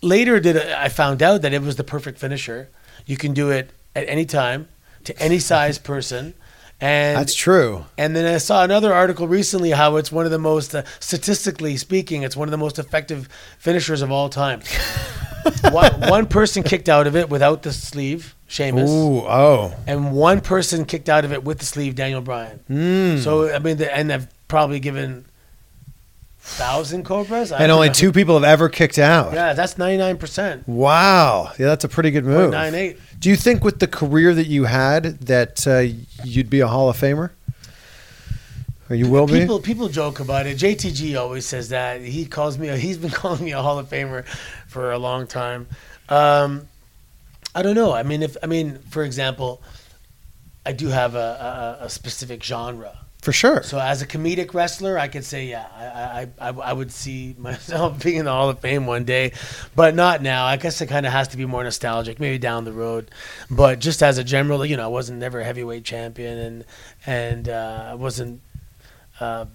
[0.00, 2.68] later did I found out that it was the perfect finisher.
[3.06, 4.68] You can do it at any time
[5.04, 6.34] to any size person.
[6.80, 7.86] And That's true.
[7.96, 11.76] and then I saw another article recently how it's one of the most, uh, statistically
[11.76, 14.60] speaking, it's one of the most effective finishers of all time.
[15.70, 19.74] one, one person kicked out of it without the sleeve, Sheamus, Ooh, oh.
[19.86, 22.60] and one person kicked out of it with the sleeve, Daniel Bryan.
[22.68, 23.18] Mm.
[23.20, 25.26] So I mean, the, and I've probably given
[26.46, 27.94] thousand cobras, I and only know.
[27.94, 29.32] two people have ever kicked out.
[29.32, 30.68] Yeah, that's ninety nine percent.
[30.68, 31.52] Wow.
[31.58, 32.50] Yeah, that's a pretty good move.
[32.50, 32.98] Nine eight.
[33.18, 35.78] Do you think with the career that you had that uh,
[36.22, 37.30] you'd be a Hall of Famer?
[38.90, 39.40] Or you will be?
[39.40, 40.58] People people joke about it.
[40.58, 42.02] JTG always says that.
[42.02, 42.68] He calls me.
[42.68, 44.26] A, he's been calling me a Hall of Famer
[44.68, 45.66] for a long time.
[46.10, 46.68] Um,
[47.54, 47.92] I don't know.
[47.92, 49.62] I mean, if I mean, for example,
[50.66, 52.98] I do have a, a, a specific genre.
[53.24, 53.62] For sure.
[53.62, 55.86] So as a comedic wrestler, I could say, yeah, I,
[56.44, 59.32] I, I, I would see myself being in the Hall of Fame one day,
[59.74, 60.44] but not now.
[60.44, 63.10] I guess it kind of has to be more nostalgic, maybe down the road.
[63.50, 66.64] But just as a general, you know, I wasn't never a heavyweight champion, and
[67.06, 68.42] and uh, I wasn't,
[69.20, 69.46] uh,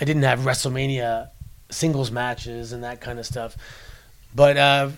[0.00, 1.28] I didn't have WrestleMania
[1.68, 3.58] singles matches and that kind of stuff.
[4.34, 4.88] But uh,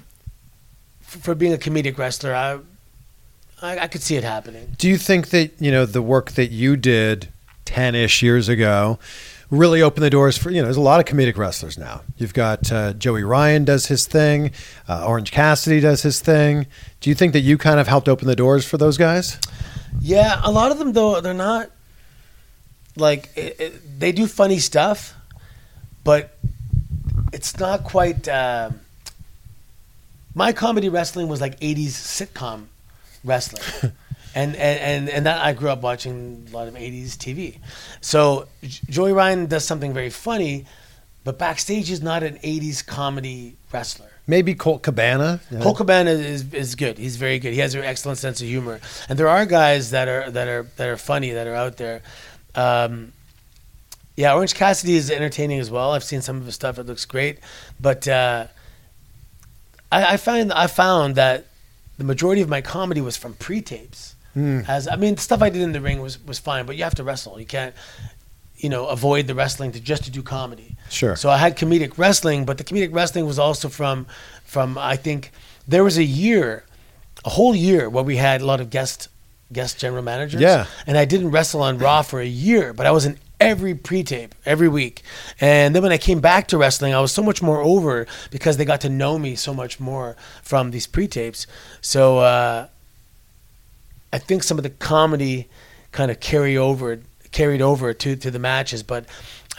[1.03, 2.61] f- for being a comedic wrestler, I,
[3.61, 4.77] I I could see it happening.
[4.79, 7.27] Do you think that, you know, the work that you did
[7.65, 8.99] 10 ish years ago
[9.51, 12.03] really opened the doors for, you know, there's a lot of comedic wrestlers now.
[12.17, 14.53] You've got uh, Joey Ryan does his thing,
[14.89, 16.67] uh, Orange Cassidy does his thing.
[17.01, 19.39] Do you think that you kind of helped open the doors for those guys?
[20.01, 21.71] Yeah, a lot of them though they're not
[22.97, 25.15] like it, it, they do funny stuff,
[26.05, 26.37] but
[27.33, 28.29] it's not quite.
[28.29, 28.71] Uh,
[30.35, 32.67] my comedy wrestling was like '80s sitcom
[33.25, 33.93] wrestling,
[34.35, 37.59] and, and and and that I grew up watching a lot of '80s TV.
[38.01, 40.67] So Joey Ryan does something very funny,
[41.25, 44.11] but backstage he's not an '80s comedy wrestler.
[44.27, 45.41] Maybe Colt Cabana.
[45.51, 45.61] know?
[45.61, 46.99] Colt Cabana is, is good.
[46.99, 47.53] He's very good.
[47.53, 48.79] He has an excellent sense of humor.
[49.09, 52.03] And there are guys that are that are that are funny that are out there.
[52.55, 53.13] Um,
[54.17, 55.93] yeah, Orange Cassidy is entertaining as well.
[55.93, 56.79] I've seen some of his stuff.
[56.79, 57.39] It looks great,
[57.81, 58.47] but uh,
[59.91, 61.47] I, I find I found that
[61.99, 64.15] the majority of my comedy was from pre-tapes.
[64.37, 66.85] As I mean, the stuff I did in the ring was was fine, but you
[66.85, 67.41] have to wrestle.
[67.41, 67.75] You can't,
[68.57, 70.77] you know, avoid the wrestling to just to do comedy.
[70.89, 71.17] Sure.
[71.17, 74.07] So I had comedic wrestling, but the comedic wrestling was also from
[74.45, 75.33] from I think
[75.67, 76.65] there was a year,
[77.25, 79.09] a whole year where we had a lot of guest
[79.53, 80.41] guest general managers.
[80.41, 80.67] Yeah.
[80.87, 84.35] And I didn't wrestle on Raw for a year, but I was in every pre-tape
[84.45, 85.03] every week.
[85.41, 88.59] And then when I came back to wrestling, I was so much more over because
[88.59, 91.47] they got to know me so much more from these pre-tapes.
[91.81, 92.69] So uh,
[94.13, 95.49] I think some of the comedy
[95.93, 97.01] kind of carry over
[97.33, 99.07] carried over to to the matches, but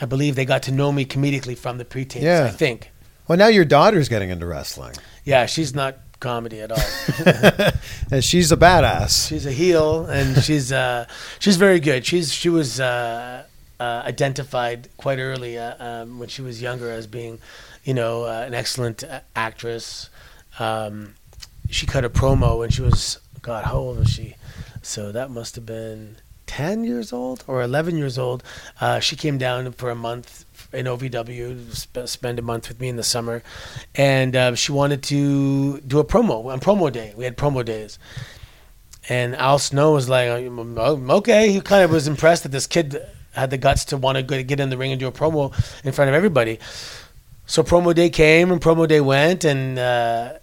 [0.00, 2.24] I believe they got to know me comedically from the pre-tapes.
[2.24, 2.44] Yeah.
[2.44, 2.90] I think.
[3.28, 4.94] Well, now your daughter's getting into wrestling.
[5.24, 7.72] Yeah, she's not comedy at all.
[8.10, 9.28] And she's a badass.
[9.28, 11.06] she's a heel, and she's uh,
[11.38, 12.04] she's very good.
[12.04, 13.44] She's she was uh,
[13.80, 17.38] uh, identified quite early uh, um, when she was younger as being,
[17.84, 20.10] you know, uh, an excellent uh, actress.
[20.58, 21.14] Um,
[21.70, 23.64] she cut a promo when she was God.
[23.64, 24.36] How old was she?
[24.82, 26.16] So that must have been
[26.46, 28.42] ten years old or eleven years old.
[28.80, 32.88] Uh, she came down for a month in OVW sp- spend a month with me
[32.88, 33.42] in the summer,
[33.94, 37.14] and uh, she wanted to do a promo on promo day.
[37.16, 37.98] We had promo days.
[39.08, 41.50] And Al Snow was like, "Oh, okay.
[41.52, 44.60] He kind of was impressed that this kid had the guts to want to get
[44.60, 45.52] in the ring and do a promo
[45.84, 46.58] in front of everybody.
[47.46, 50.34] So promo day came and promo day went, and uh,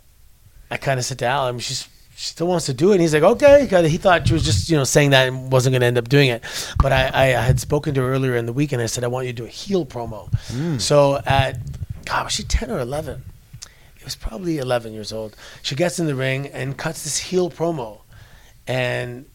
[0.70, 1.88] I kind of to Al, I mean, she's,
[2.20, 2.96] she still wants to do it.
[2.96, 3.66] And he's like, okay.
[3.88, 6.10] He thought she was just, you know, saying that and wasn't going to end up
[6.10, 6.44] doing it.
[6.84, 9.06] But I, I, I had spoken to her earlier in the week, and I said,
[9.06, 10.30] I want you to do a heel promo.
[10.50, 10.80] Hmm.
[10.80, 11.60] So at,
[12.04, 13.24] God, was she 10 or 11?
[13.96, 15.38] It was probably 11 years old.
[15.62, 18.02] She gets in the ring and cuts this heel promo.
[18.68, 19.26] And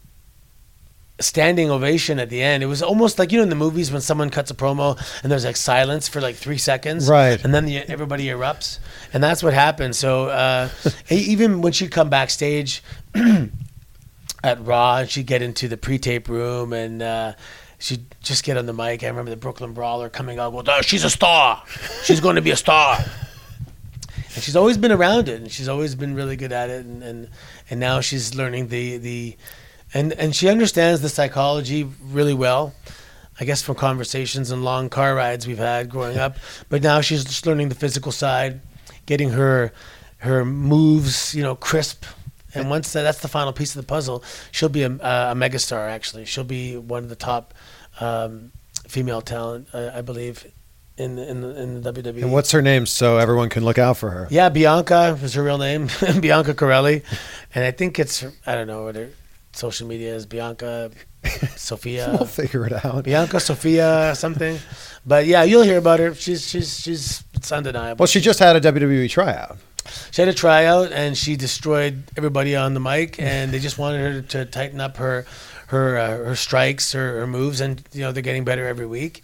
[1.19, 2.61] standing ovation at the end.
[2.61, 5.31] It was almost like you know in the movies when someone cuts a promo and
[5.31, 7.41] there's like silence for like three seconds, Right.
[7.43, 8.79] And then the, everybody erupts,
[9.13, 9.95] and that's what happened.
[9.95, 10.69] So uh,
[11.09, 12.83] even when she'd come backstage
[14.43, 17.01] at Raw, and she'd get into the pre-tape room and.
[17.01, 17.33] Uh,
[17.77, 19.03] She'd just get on the mic.
[19.03, 20.53] I remember the Brooklyn Brawler coming out.
[20.53, 21.61] Well, "Oh, she's a star.
[22.03, 22.97] She's going to be a star.
[24.33, 26.85] And she's always been around it, and she's always been really good at it.
[26.85, 27.29] And and,
[27.69, 29.37] and now she's learning the the,
[29.95, 32.75] and and she understands the psychology really well.
[33.39, 36.37] I guess from conversations and long car rides we've had growing up.
[36.69, 38.61] But now she's just learning the physical side,
[39.05, 39.71] getting her
[40.17, 42.05] her moves, you know, crisp.
[42.53, 45.89] And once that, that's the final piece of the puzzle, she'll be a, a megastar.
[45.89, 47.53] Actually, she'll be one of the top
[47.99, 48.51] um,
[48.87, 50.49] female talent, I, I believe,
[50.97, 52.21] in the, in the, in the WWE.
[52.21, 54.29] And what's her name so everyone can look out for her?
[54.31, 55.89] Yeah, Bianca is her real name,
[56.21, 57.03] Bianca Corelli,
[57.53, 59.09] and I think it's I don't know what her
[59.55, 60.91] social media is, Bianca
[61.55, 63.03] Sophia, We'll figure it out.
[63.03, 64.59] Bianca Sophia something.
[65.05, 66.13] But yeah, you'll hear about her.
[66.13, 68.03] She's she's she's it's undeniable.
[68.03, 69.57] Well, she just had a WWE tryout.
[70.11, 73.99] She had a tryout and she destroyed everybody on the mic, and they just wanted
[74.13, 75.25] her to tighten up her
[75.67, 79.23] her uh, her strikes, her, her moves, and you know they're getting better every week.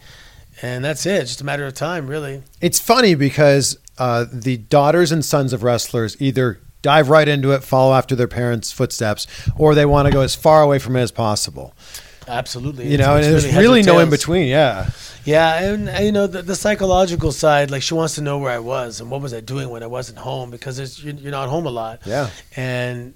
[0.61, 1.21] and that's it.
[1.21, 2.43] Just a matter of time, really.
[2.61, 7.63] It's funny because uh, the daughters and sons of wrestlers either dive right into it,
[7.63, 11.01] follow after their parents' footsteps, or they want to go as far away from it
[11.01, 11.73] as possible.
[12.27, 12.85] Absolutely.
[12.87, 14.47] You It's- know, and there's or really no in between.
[14.47, 14.89] Yeah.
[15.23, 18.59] Yeah, and you know the, the psychological side, like she wants to know where I
[18.59, 21.69] was and what was I doing when I wasn't home because you're, not home a
[21.69, 22.01] lot.
[22.05, 22.29] Yeah.
[22.55, 23.13] and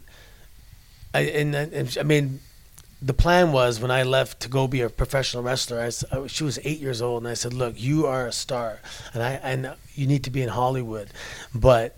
[1.13, 2.41] I and, and I mean,
[3.01, 5.79] the plan was when I left to go be a professional wrestler.
[5.79, 8.79] I, I- she was eight years old, and I said, "Look, you are a star,
[9.13, 11.09] and I and you need to be in Hollywood,
[11.55, 11.97] but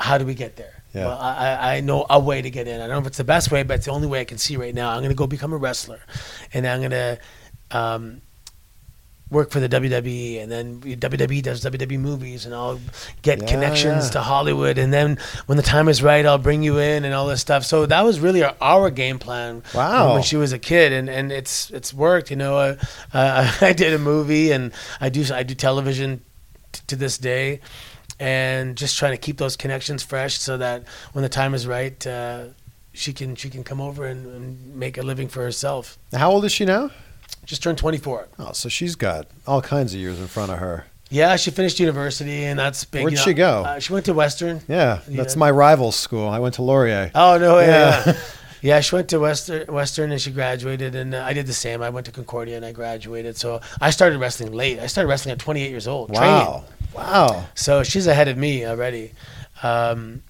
[0.00, 1.06] how do we get there?" Yeah.
[1.06, 2.80] Well, I, I- know a way to get in.
[2.80, 4.38] I don't know if it's the best way, but it's the only way I can
[4.38, 4.90] see right now.
[4.90, 6.00] I'm going to go become a wrestler,
[6.52, 7.18] and I'm going to
[7.70, 8.20] um,
[9.30, 12.80] work for the WWE, and then WWE does WWE movies, and I'll
[13.22, 14.10] get Yeah, connections yeah.
[14.14, 17.28] to Hollywood, and then when the time is right, I'll bring you in and all
[17.28, 17.64] this stuff.
[17.64, 19.62] So that was really our, our game plan.
[19.72, 20.14] Wow.
[20.14, 22.30] When she was a kid, and, and it's it's worked.
[22.30, 22.76] You know, uh,
[23.14, 26.22] uh, I did a movie, and I do I do television
[26.72, 27.60] t- to this day,
[28.20, 32.06] and just trying to keep those connections fresh, so that when the time is right.
[32.06, 32.44] Uh,
[32.92, 35.96] she can she can come over and, and make a living for herself.
[36.12, 36.90] How old is she now?
[37.44, 38.28] Just turned 24.
[38.38, 40.86] Oh, so she's got all kinds of years in front of her.
[41.12, 43.02] Yeah, she finished university, and that's big.
[43.02, 43.24] Where'd you know.
[43.24, 43.64] she go?
[43.64, 44.60] Uh, she went to Western.
[44.68, 46.28] Yeah, that's my rival school.
[46.28, 47.10] I went to Laurier.
[47.14, 48.16] Oh no, yeah, Yeah.
[48.62, 48.80] yeah.
[48.80, 51.82] She went to Western, Western, and she graduated, and uh, I did the same.
[51.82, 53.36] I went to Concordia, and I graduated.
[53.36, 54.78] So I started wrestling late.
[54.78, 56.08] I started wrestling at 28 years old.
[56.14, 56.28] training.
[56.34, 56.64] Wow.
[56.94, 57.44] Wow.
[57.54, 59.12] So she's ahead of me already.
[59.62, 60.22] Um,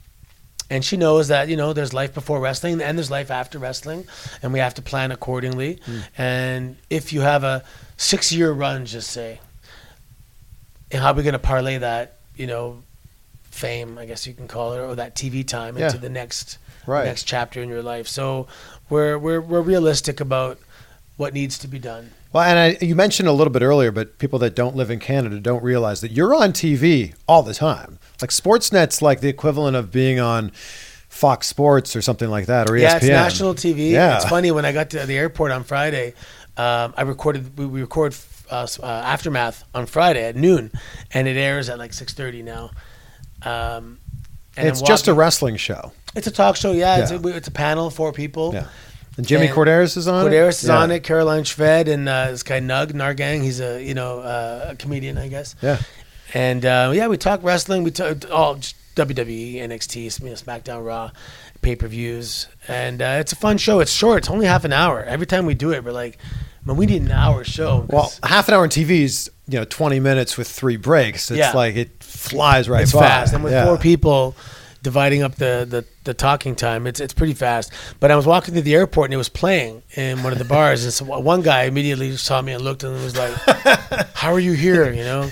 [0.68, 4.06] and she knows that, you know, there's life before wrestling and there's life after wrestling,
[4.42, 5.80] and we have to plan accordingly.
[6.16, 7.64] And if you have a
[7.96, 9.40] six year run, just say,
[10.92, 12.82] and how are we going to parlay that, you know,
[13.44, 15.86] fame, I guess you can call it, or that TV time Yeah.
[15.86, 17.04] into the next Right.
[17.04, 18.08] next chapter in your life.
[18.08, 18.46] So
[18.88, 20.58] we're, we're, we're realistic about
[21.16, 22.10] what needs to be done.
[22.32, 25.00] Well, and I, you mentioned a little bit earlier, but people that don't live in
[25.00, 27.98] Canada don't realize that you're on TV all the time.
[28.20, 30.52] Like Sportsnet's like the equivalent of being on
[31.08, 32.82] Fox Sports or something like that, or E ESPN.
[32.82, 33.90] Yeah, it's national TV.
[33.90, 34.16] Yeah.
[34.16, 36.14] It's funny when I got to the airport on Friday,
[36.56, 37.58] um, I recorded.
[37.58, 38.14] We, we record
[38.50, 40.70] uh, uh, aftermath on Friday at noon,
[41.12, 42.70] and it airs at like six thirty now.
[43.42, 43.98] Um,
[44.56, 45.92] and It's just a wrestling show.
[46.14, 46.72] It's a talk show.
[46.72, 48.52] Yeah, It's, a, it's a panel, four people.
[48.52, 48.66] Yeah.
[49.16, 50.30] And Jimmy And Korderas is on it.
[50.30, 50.78] Korderas is Yeah.
[50.78, 51.02] on it.
[51.02, 53.42] Caroline Shved and uh, this guy Nug Nahrgang.
[53.42, 55.54] He's a you know uh, a comedian, I guess.
[55.60, 55.78] Yeah.
[56.32, 57.82] And uh, yeah, we talk wrestling.
[57.82, 61.10] We talk all WWE, NXT, you know, SmackDown, Raw,
[61.60, 63.80] pay per views, and uh, it's a fun show.
[63.80, 64.18] It's short.
[64.18, 65.02] It's only half an hour.
[65.02, 66.18] Every time we do it, we're like,
[66.64, 67.86] man, we need an hour show.
[67.88, 71.30] Well, half an hour on TV is you know 20 minutes with three breaks.
[71.30, 71.52] It's Yeah.
[71.52, 73.00] like it flies right it's by.
[73.00, 73.64] fast, and with Yeah.
[73.66, 74.34] four people
[74.82, 77.72] dividing up the, the, the talking time, it's it's pretty fast.
[78.00, 80.44] But I was walking through the airport and it was playing in one of the
[80.44, 83.32] bars, and so one guy immediately saw me and looked and was like,
[84.14, 85.30] "How are you here?" You know.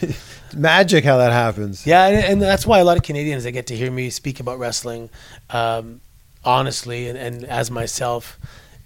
[0.55, 1.87] Magic how that happens.
[1.87, 4.41] Yeah, and, and that's why a lot of Canadians they get to hear me speak
[4.41, 5.11] about wrestling,
[5.51, 6.01] um,
[6.43, 8.39] honestly, and, and as myself,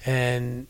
[0.05, 0.67] and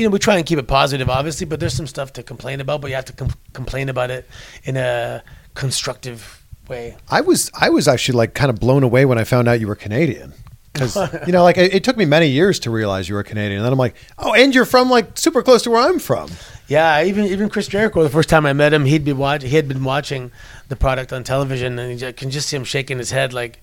[0.00, 2.60] you know we try and keep it positive, obviously, but there's some stuff to complain
[2.60, 4.26] about, but you have to com- complain about it
[4.64, 5.22] in a
[5.54, 6.96] constructive way.
[7.10, 9.68] I was I was actually like kind of blown away when I found out you
[9.68, 10.32] were Canadian.
[10.72, 13.58] Because you know, like it, it took me many years to realize you were Canadian.
[13.58, 16.30] And then I'm like, oh, and you're from like super close to where I'm from.
[16.68, 18.02] Yeah, even even Chris Jericho.
[18.02, 20.32] The first time I met him, he'd be watch, he had been watching
[20.68, 23.60] the product on television, and you can just see him shaking his head like.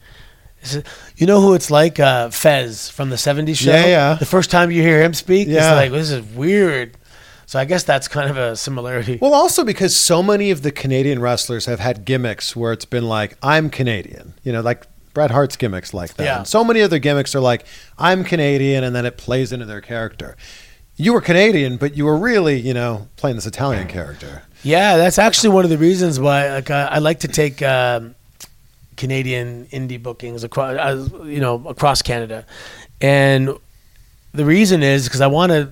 [1.16, 2.00] You know who it's like?
[2.00, 3.72] Uh, Fez from the '70s show.
[3.72, 4.14] Yeah, yeah.
[4.16, 5.58] The first time you hear him speak, Yeah.
[5.58, 6.98] it's like this is weird.
[7.46, 9.18] So I guess that's kind of a similarity.
[9.22, 13.06] Well, also because so many of the Canadian wrestlers have had gimmicks where it's been
[13.08, 14.34] like, I'm Canadian.
[14.44, 16.24] You know, like Bret Hart's gimmicks like that.
[16.26, 16.38] Yeah.
[16.40, 17.66] And so many other gimmicks are like,
[17.98, 20.36] I'm Canadian, and then it plays into their character.
[20.98, 24.44] You were Canadian, but you were really, you know, playing this Italian character.
[24.64, 28.16] Yeah, that's actually one of the reasons why like I, I like to take um,
[28.98, 32.46] Canadian indie bookings across, uh, you know, across Canada,
[33.00, 33.56] and
[34.34, 35.70] the reason is because I want to.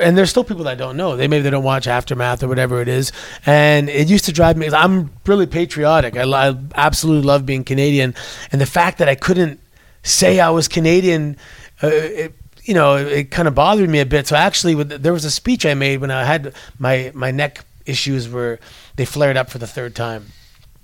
[0.00, 1.16] And there's still people that don't know.
[1.16, 3.12] They maybe they don't watch Aftermath or whatever it is.
[3.44, 4.70] And it used to drive me.
[4.70, 6.16] I'm really patriotic.
[6.16, 8.14] I, I absolutely love being Canadian,
[8.50, 9.60] and the fact that I couldn't
[10.02, 11.36] say I was Canadian,
[11.82, 14.26] uh, it, you know, it, it kind of bothered me a bit.
[14.26, 17.64] So actually, with, there was a speech I made when I had my my neck
[17.84, 18.58] issues were
[18.96, 20.26] they flared up for the third time.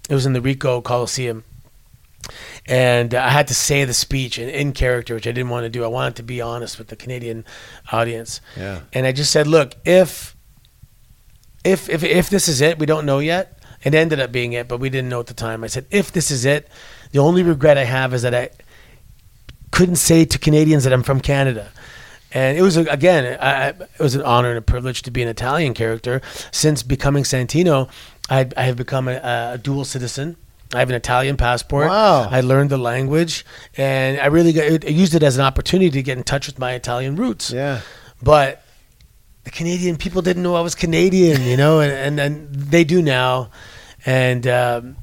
[0.09, 1.45] It was in the Ricoh Coliseum,
[2.67, 5.65] and uh, I had to say the speech in, in character, which I didn't want
[5.65, 5.83] to do.
[5.85, 7.45] I wanted to be honest with the Canadian
[7.93, 8.81] audience, Yeah.
[8.93, 10.37] and I just said, "Look, if
[11.65, 14.67] if if if this is it, we don't know yet." It ended up being it,
[14.67, 15.63] but we didn't know at the time.
[15.63, 16.69] I said, "If this is it,
[17.13, 18.49] the only regret I have is that I
[19.71, 21.69] couldn't say to Canadians that I'm from Canada."
[22.33, 25.23] And it was again, I, I- it was an honor and a privilege to be
[25.23, 26.21] an Italian character.
[26.51, 27.89] Since becoming Santino,
[28.31, 30.37] I, I have become a, a dual citizen.
[30.75, 31.89] I have an Italian passport.
[31.89, 32.29] Wow.
[32.31, 33.45] I learned the language,
[33.77, 36.59] and I really got, I used it as an opportunity to get in touch with
[36.59, 37.51] my Italian roots.
[37.51, 37.81] Yeah.
[38.23, 38.63] But
[39.45, 43.03] the Canadian people didn't know I was Canadian, you know, and and, and they do
[43.03, 43.51] now.
[44.07, 44.97] And um,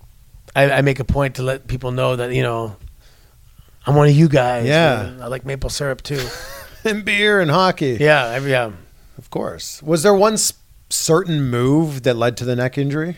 [0.56, 2.76] I, I make a point to let people know that you know
[3.86, 4.66] I'm one of you guys.
[4.66, 5.14] Yeah.
[5.22, 6.26] I like maple syrup too.
[6.84, 7.98] And beer and hockey.
[8.00, 8.72] yeah, I- yeah.
[9.20, 9.84] Of course.
[9.84, 10.52] Was there one s-
[10.92, 13.18] certain move that led to the neck injury?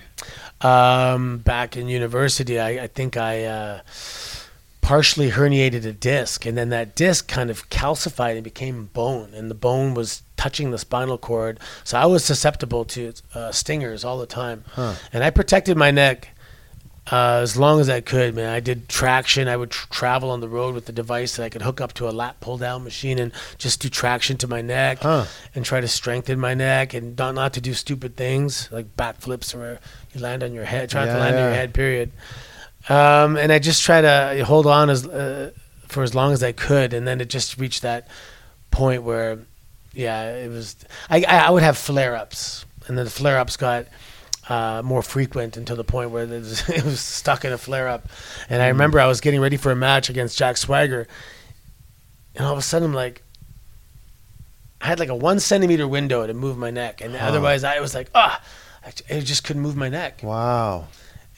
[0.61, 3.81] Um, back in university, I, I think I uh,
[4.81, 9.49] partially herniated a disc, and then that disc kind of calcified and became bone, and
[9.49, 11.59] the bone was touching the spinal cord.
[11.83, 14.63] So I was susceptible to uh, stingers all the time,
[15.11, 16.29] and I protected my neck.
[17.11, 19.49] Uh, as long as I could, man, I did traction.
[19.49, 21.91] I would tr- travel on the road with the device that I could hook up
[21.95, 25.25] to a lat pull down machine and just do traction to my neck Huh.
[25.53, 29.53] and try to strengthen my neck and not, not to do stupid things like backflips
[29.53, 29.79] where
[30.13, 32.11] you land on your head, try Yeah, to land on your head, period.
[32.87, 35.51] Um, and I just try to hold on as uh,
[35.89, 38.07] for as long as I could, and then it just reached that
[38.71, 39.39] point where,
[39.93, 40.75] yeah, it was.
[41.09, 43.85] I I, I would have flare ups, and then the flare ups got
[44.49, 47.87] uh, more frequent until the point where it was, it was stuck in a flare
[47.87, 48.07] up.
[48.49, 51.07] And I remember I was getting ready for a match against Jack Swagger,
[52.35, 53.21] and all of a sudden I'm like.
[54.81, 57.95] I had like a one centimeter window to move my neck, and otherwise I was
[57.95, 58.43] like, ah,
[58.85, 60.19] I, I just couldn't move my neck.
[60.21, 60.87] Wow.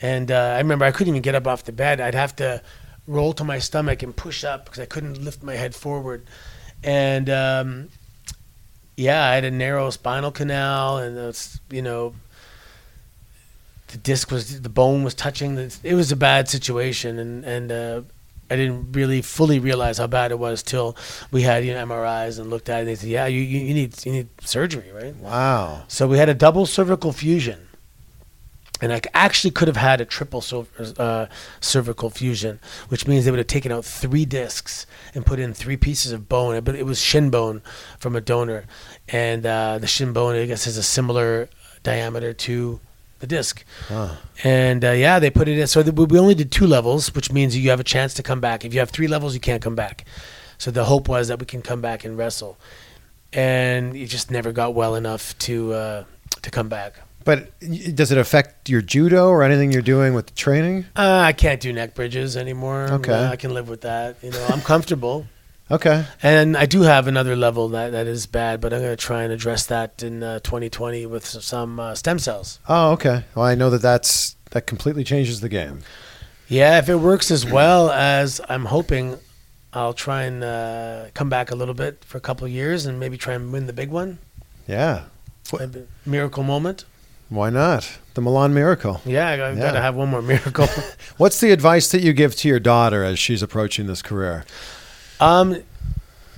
[0.01, 2.01] And uh, I remember I couldn't even get up off the bed.
[2.01, 2.61] I'd have to
[3.07, 6.25] roll to my stomach and push up because I couldn't lift my head forward.
[6.83, 7.89] And um,
[8.97, 12.15] yeah, I had a narrow spinal canal, and it's you know
[13.87, 15.55] the disc was the bone was touching.
[15.55, 18.01] The, it was a bad situation, and and uh,
[18.49, 20.95] I didn't really fully realize how bad it was till
[21.31, 22.79] we had you know MRIs and looked at it.
[22.81, 25.15] and They said, yeah, you, you you need you need surgery, right?
[25.15, 25.83] Wow.
[25.87, 27.67] So we had a double cervical fusion.
[28.81, 30.43] And I actually could have had a triple
[30.97, 31.27] uh,
[31.61, 32.59] cervical fusion,
[32.89, 36.27] which means they would have taken out three discs and put in three pieces of
[36.27, 36.61] bone.
[36.61, 37.61] But it was shin bone
[37.99, 38.65] from a donor.
[39.07, 41.47] And uh, the shin bone, I guess, has a similar
[41.83, 42.81] diameter to
[43.19, 43.63] the disc.
[44.43, 45.67] And uh, yeah, they put it in.
[45.67, 48.41] So th- we only did two levels, which means you have a chance to come
[48.41, 48.65] back.
[48.65, 50.05] If you have three levels, you can't come back.
[50.57, 52.57] So the hope was that we can come back and wrestle.
[53.33, 56.03] And it just never got well enough to uh,
[56.41, 56.93] to come back.
[57.25, 57.59] But
[57.95, 60.85] does it affect your judo or anything you're doing with the training?
[60.95, 62.83] Uh, I can't do neck bridges anymore.
[62.91, 63.11] Okay.
[63.11, 64.17] Uh, I can live with that.
[64.21, 65.25] You know, I'm comfortable.
[65.71, 66.05] Okay.
[66.21, 69.23] And I do have another level that, that is bad, but I'm going to try
[69.23, 72.59] and address that in uh, 2020 with some uh, stem cells.
[72.69, 73.23] Oh, okay.
[73.33, 75.79] Well, I know that that's that completely changes the game.
[76.47, 79.17] Yeah, if it works as well as I'm hoping,
[79.73, 82.99] I'll try and uh, come back a little bit for a couple of years and
[82.99, 84.19] maybe try and win the big one.
[84.67, 85.05] Yeah.
[86.05, 86.85] Miracle moment.
[87.29, 87.97] Why not?
[88.13, 89.01] The Milan Miracle.
[89.03, 89.71] Yeah, I got Yeah.
[89.71, 90.67] to have one more miracle.
[91.17, 94.45] What's the advice that you give to your daughter as she's approaching this career?
[95.19, 95.63] Um,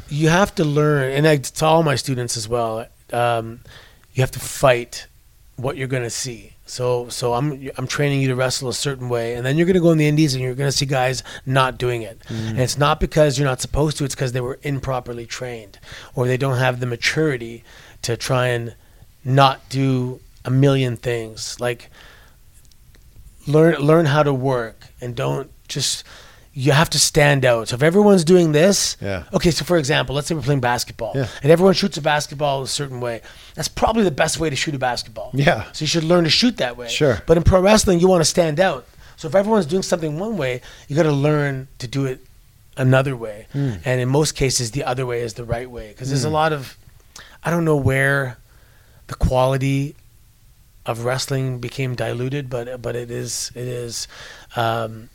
[0.09, 2.87] you have to learn, and I to all my students as well.
[3.11, 3.61] Um,
[4.13, 5.07] you have to fight
[5.55, 6.53] what you're going to see.
[6.65, 9.75] So, so I'm I'm training you to wrestle a certain way, and then you're going
[9.75, 12.21] to go in the indies, and you're going to see guys not doing it.
[12.29, 15.79] And it's not because you're not supposed to; it's because they were improperly trained,
[16.13, 17.63] or they don't have the maturity
[18.01, 18.75] to try and
[19.23, 21.59] not do a million things.
[21.59, 21.89] Like
[23.47, 26.03] learn learn how to work, and don't just
[26.59, 27.67] you have to stand out.
[27.67, 29.23] So if everyone's doing this, Yeah.
[29.31, 31.27] Okay, so for example, let's say we're playing basketball, Yeah.
[31.43, 33.21] and everyone shoots a basketball a certain way.
[33.53, 35.29] That's probably the best way to shoot a basketball.
[35.33, 35.65] Yeah.
[35.73, 36.87] So you should learn to shoot that way.
[36.89, 37.21] Sure.
[37.27, 38.87] But in pro wrestling, you want to stand out.
[39.17, 42.25] So if everyone's doing something one way, you got to learn to do it
[42.75, 43.45] another way.
[43.53, 43.73] Hmm.
[43.85, 46.53] And in most cases, the other way is the right way because there's a lot
[46.53, 46.75] of,
[47.43, 48.37] I don't know where,
[49.07, 49.95] the quality
[50.87, 54.07] of wrestling became diluted, but but it is it is,
[54.55, 55.09] um,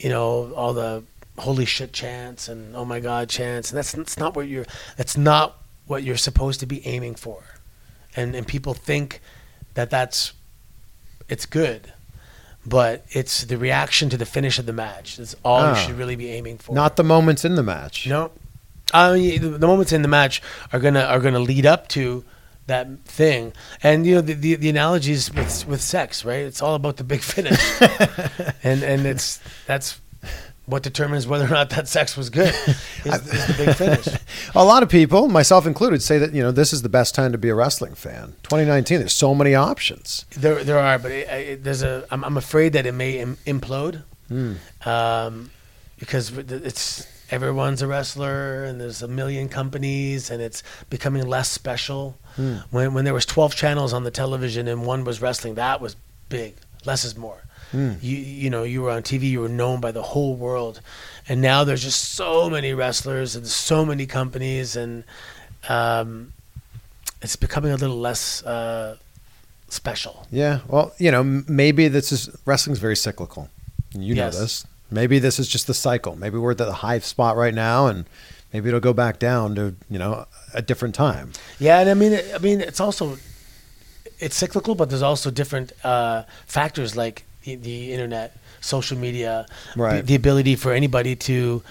[0.00, 1.02] you know, all the
[1.38, 4.66] holy shit chants and oh my god chants, and that's that's not what you're
[4.96, 7.42] that's not what you're supposed to be aiming for,
[8.16, 9.20] and and people think
[9.74, 10.32] that that's
[11.28, 11.92] it's good,
[12.66, 15.16] but it's the reaction to the finish of the match.
[15.16, 15.70] That's all Ah.
[15.70, 16.74] you should really be aiming for.
[16.74, 18.06] Not the moments in the match.
[18.06, 18.30] No,
[18.92, 20.42] I mean the, the moments in the match
[20.72, 22.24] are gonna are gonna lead up to
[22.66, 23.52] that thing,
[23.82, 26.40] and you know the the, the analogies with with sex, right?
[26.44, 27.60] It's all about the big finish,
[28.62, 30.00] and and it's that's
[30.66, 32.54] what determines whether or not that sex was good
[33.04, 34.08] is, is the big finish.
[34.54, 37.32] A lot of people, myself included, say that you know this is the best time
[37.32, 38.34] to be a wrestling fan.
[38.44, 40.24] 2019, there's so many options.
[40.30, 43.36] There there are, but it, it, there's a I'm, I'm afraid that it may Im-
[43.46, 44.02] implode,
[44.86, 45.50] um,
[45.98, 52.16] because it's everyone's a wrestler and there's a million companies and it's becoming less special.
[52.70, 55.96] When when there was 12 channels on the television and one was wrestling, that was
[56.28, 56.54] big.
[56.84, 57.42] Less is more.
[57.72, 60.80] You you know you were on TV, you were known by the whole world,
[61.28, 65.02] and now there's just so many wrestlers and so many companies and
[65.68, 66.32] um,
[67.20, 68.96] it's becoming a little less uh,
[69.68, 70.26] special.
[70.30, 70.60] Yeah.
[70.68, 73.48] Well, you know, maybe this is wrestling's very cyclical.
[73.92, 74.38] You know Yes.
[74.38, 74.66] this.
[74.90, 76.14] Maybe this is just the cycle.
[76.16, 78.04] Maybe we're at the high spot right now, and
[78.54, 81.32] maybe it'll go back down to you know a different time.
[81.58, 83.18] Yeah, and I mean, I mean, it's also
[84.20, 89.44] it's cyclical, but there's also different uh, factors like the, the internet, social media,
[89.76, 89.96] Right.
[89.96, 91.62] the, the ability for anybody to,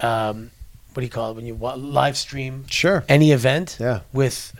[0.00, 0.50] um,
[0.94, 3.04] what do you call it when you live stream Sure.
[3.08, 4.00] any event Yeah.
[4.14, 4.54] with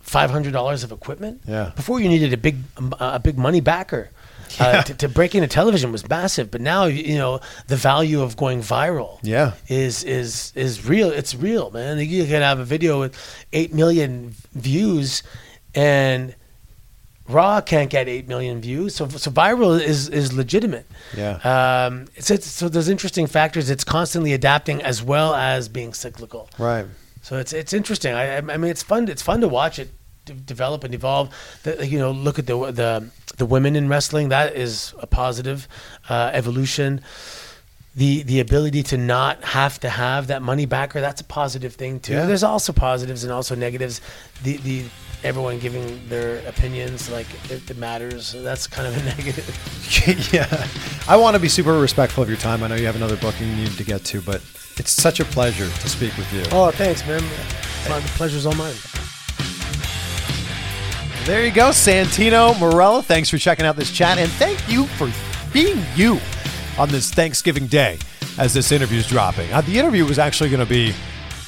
[0.00, 1.42] five hundred dollars of equipment.
[1.46, 1.72] Yeah.
[1.74, 2.56] Before you needed a big
[3.00, 4.10] a big money backer.
[4.58, 8.36] Uh, to, to break into television was massive, but now you know the value of
[8.36, 9.52] going viral Yeah.
[9.68, 11.10] is is is real.
[11.10, 11.98] It's real, man.
[11.98, 13.16] You can have a video with
[13.52, 15.22] eight million views,
[15.74, 16.34] and
[17.28, 18.94] Raw can't get eight million views.
[18.94, 20.86] So so viral is is legitimate.
[21.16, 21.38] Yeah.
[21.86, 23.68] Um, it's, it's so there's interesting factors.
[23.68, 26.48] It's constantly adapting as well as being cyclical.
[26.58, 26.86] Right.
[27.22, 28.14] So it's it's interesting.
[28.14, 29.08] I, I I mean, it's fun.
[29.08, 29.90] It's fun to watch it
[30.26, 31.30] de- develop and evolve.
[31.62, 34.28] The, you know, look at the the the women in wrestling.
[34.28, 35.66] That is a positive
[36.10, 37.00] uh, evolution.
[37.94, 41.00] The the ability to not have to have that money backer.
[41.00, 42.12] That's a positive thing too.
[42.12, 42.26] Yeah.
[42.26, 44.02] There's also positives and also negatives.
[44.42, 44.84] The the
[45.24, 48.32] everyone giving their opinions like it, it matters.
[48.32, 50.28] That's kind of a negative.
[50.34, 50.68] yeah.
[51.08, 52.62] I want to be super respectful of your time.
[52.62, 54.42] I know you have another booking you need to get to, but
[54.76, 56.42] it's such a pleasure to speak with you.
[56.52, 57.22] Oh, thanks, man.
[57.88, 58.74] My- The pleasure's all mine.
[61.26, 63.02] There you go, Santino Marella.
[63.02, 65.10] Thanks for checking out this chat, and thank you for
[65.52, 66.20] being you
[66.78, 67.98] on this Thanksgiving day
[68.38, 69.52] as this interview is dropping.
[69.52, 70.94] Uh, the interview was actually going to be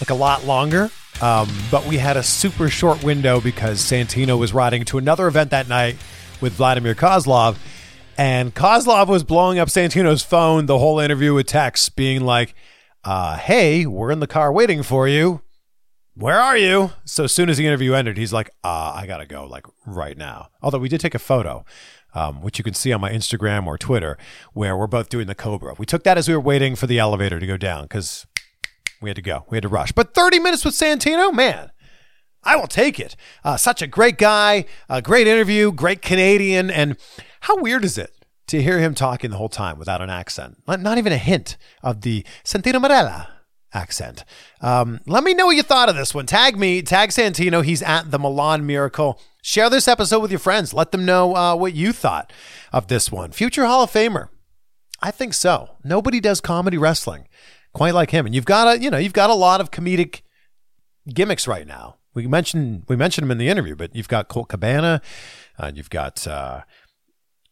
[0.00, 0.90] like a lot longer,
[1.22, 5.50] um, but we had a super short window because Santino was riding to another event
[5.50, 5.96] that night
[6.40, 7.56] with Vladimir Kozlov,
[8.16, 12.52] and Kozlov was blowing up Santino's phone the whole interview with texts, being like,
[13.04, 15.40] uh, "Hey, we're in the car waiting for you."
[16.18, 16.90] Where are you?
[17.04, 20.18] So as soon as the interview ended, he's like, uh, I gotta go, like right
[20.18, 20.48] now.
[20.60, 21.64] Although we did take a photo,
[22.12, 24.18] um, which you can see on my Instagram or Twitter,
[24.52, 25.74] where we're both doing the Cobra.
[25.78, 28.26] We took that as we were waiting for the elevator to go down because
[29.00, 29.92] we had to go, we had to rush.
[29.92, 31.70] But 30 minutes with Santino, man,
[32.42, 33.14] I will take it.
[33.44, 36.96] Uh, such a great guy, a great interview, great Canadian, and
[37.42, 38.10] how weird is it?
[38.48, 41.56] To hear him talking the whole time without an accent, not, not even a hint
[41.80, 43.37] of the Santino Marella
[43.74, 44.24] accent.
[44.60, 46.26] Um, let me know what you thought of this one.
[46.26, 47.64] Tag me, tag Santino.
[47.64, 49.20] He's at the Milan Miracle.
[49.42, 50.74] Share this episode with your friends.
[50.74, 52.32] Let them know uh, what you thought
[52.72, 53.32] of this one.
[53.32, 54.28] Future Hall of Famer.
[55.00, 55.76] I think so.
[55.84, 57.28] Nobody does comedy wrestling
[57.72, 58.26] quite like him.
[58.26, 60.22] And you've got a, you know, you've got a lot of comedic
[61.08, 61.96] gimmicks right now.
[62.14, 65.00] We mentioned we mentioned him in the interview, but you've got Colt Cabana,
[65.58, 66.62] uh, you've got uh,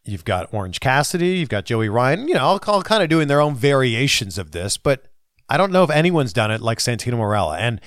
[0.04, 2.26] you've got Orange Cassidy, you've got Joey Ryan.
[2.26, 5.06] You know, all, all kind of doing their own variations of this, but
[5.48, 7.58] I don't know if anyone's done it like Santino Marella.
[7.58, 7.80] And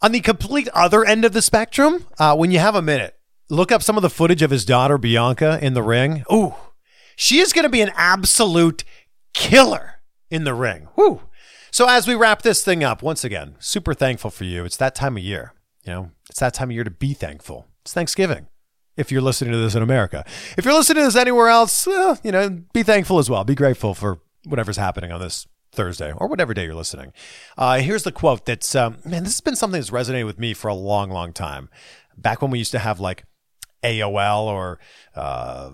[0.00, 3.16] on the complete other end of the spectrum, uh, when you have a minute,
[3.50, 6.24] look up some of the footage of his daughter Bianca in the ring.
[6.32, 6.54] Ooh,
[7.16, 8.84] she is going to be an absolute
[9.34, 10.88] killer in the ring.
[10.96, 11.22] Woo.
[11.70, 14.64] So as we wrap this thing up, once again, super thankful for you.
[14.64, 15.52] It's that time of year.
[15.84, 17.66] You know, it's that time of year to be thankful.
[17.82, 18.46] It's Thanksgiving.
[18.96, 20.24] If you're listening to this in America,
[20.56, 23.44] if you're listening to this anywhere else, you know, be thankful as well.
[23.44, 25.46] Be grateful for whatever's happening on this
[25.78, 27.12] Thursday or whatever day you're listening.
[27.56, 30.52] Uh, here's the quote that's, um, man, this has been something that's resonated with me
[30.52, 31.68] for a long, long time.
[32.16, 33.22] Back when we used to have like
[33.84, 34.80] AOL or
[35.14, 35.70] uh,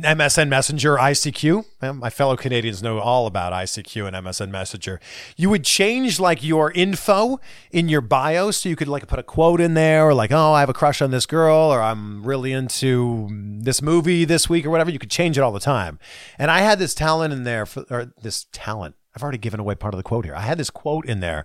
[0.00, 1.64] MSN Messenger, ICQ.
[1.96, 5.00] My fellow Canadians know all about ICQ and MSN Messenger.
[5.36, 7.38] You would change like your info
[7.70, 10.52] in your bio so you could like put a quote in there or like, oh,
[10.52, 13.28] I have a crush on this girl or I'm really into
[13.60, 14.90] this movie this week or whatever.
[14.90, 15.98] You could change it all the time.
[16.38, 18.96] And I had this talent in there for, or this talent.
[19.14, 20.34] I've already given away part of the quote here.
[20.34, 21.44] I had this quote in there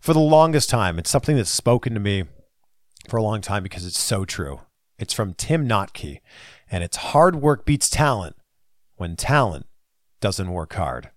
[0.00, 0.98] for the longest time.
[0.98, 2.24] It's something that's spoken to me
[3.08, 4.60] for a long time because it's so true.
[4.98, 6.20] It's from Tim Notke,
[6.72, 8.34] and it's hard work beats talent
[8.96, 9.66] when talent
[10.20, 11.10] doesn't work hard.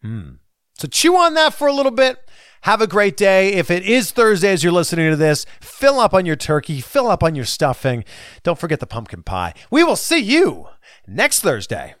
[0.00, 0.34] Hmm.
[0.78, 2.18] So chew on that for a little bit.
[2.62, 3.52] Have a great day.
[3.52, 7.08] If it is Thursday as you're listening to this, fill up on your turkey, fill
[7.08, 8.04] up on your stuffing.
[8.42, 9.54] Don't forget the pumpkin pie.
[9.70, 10.68] We will see you
[11.06, 11.94] next Thursday.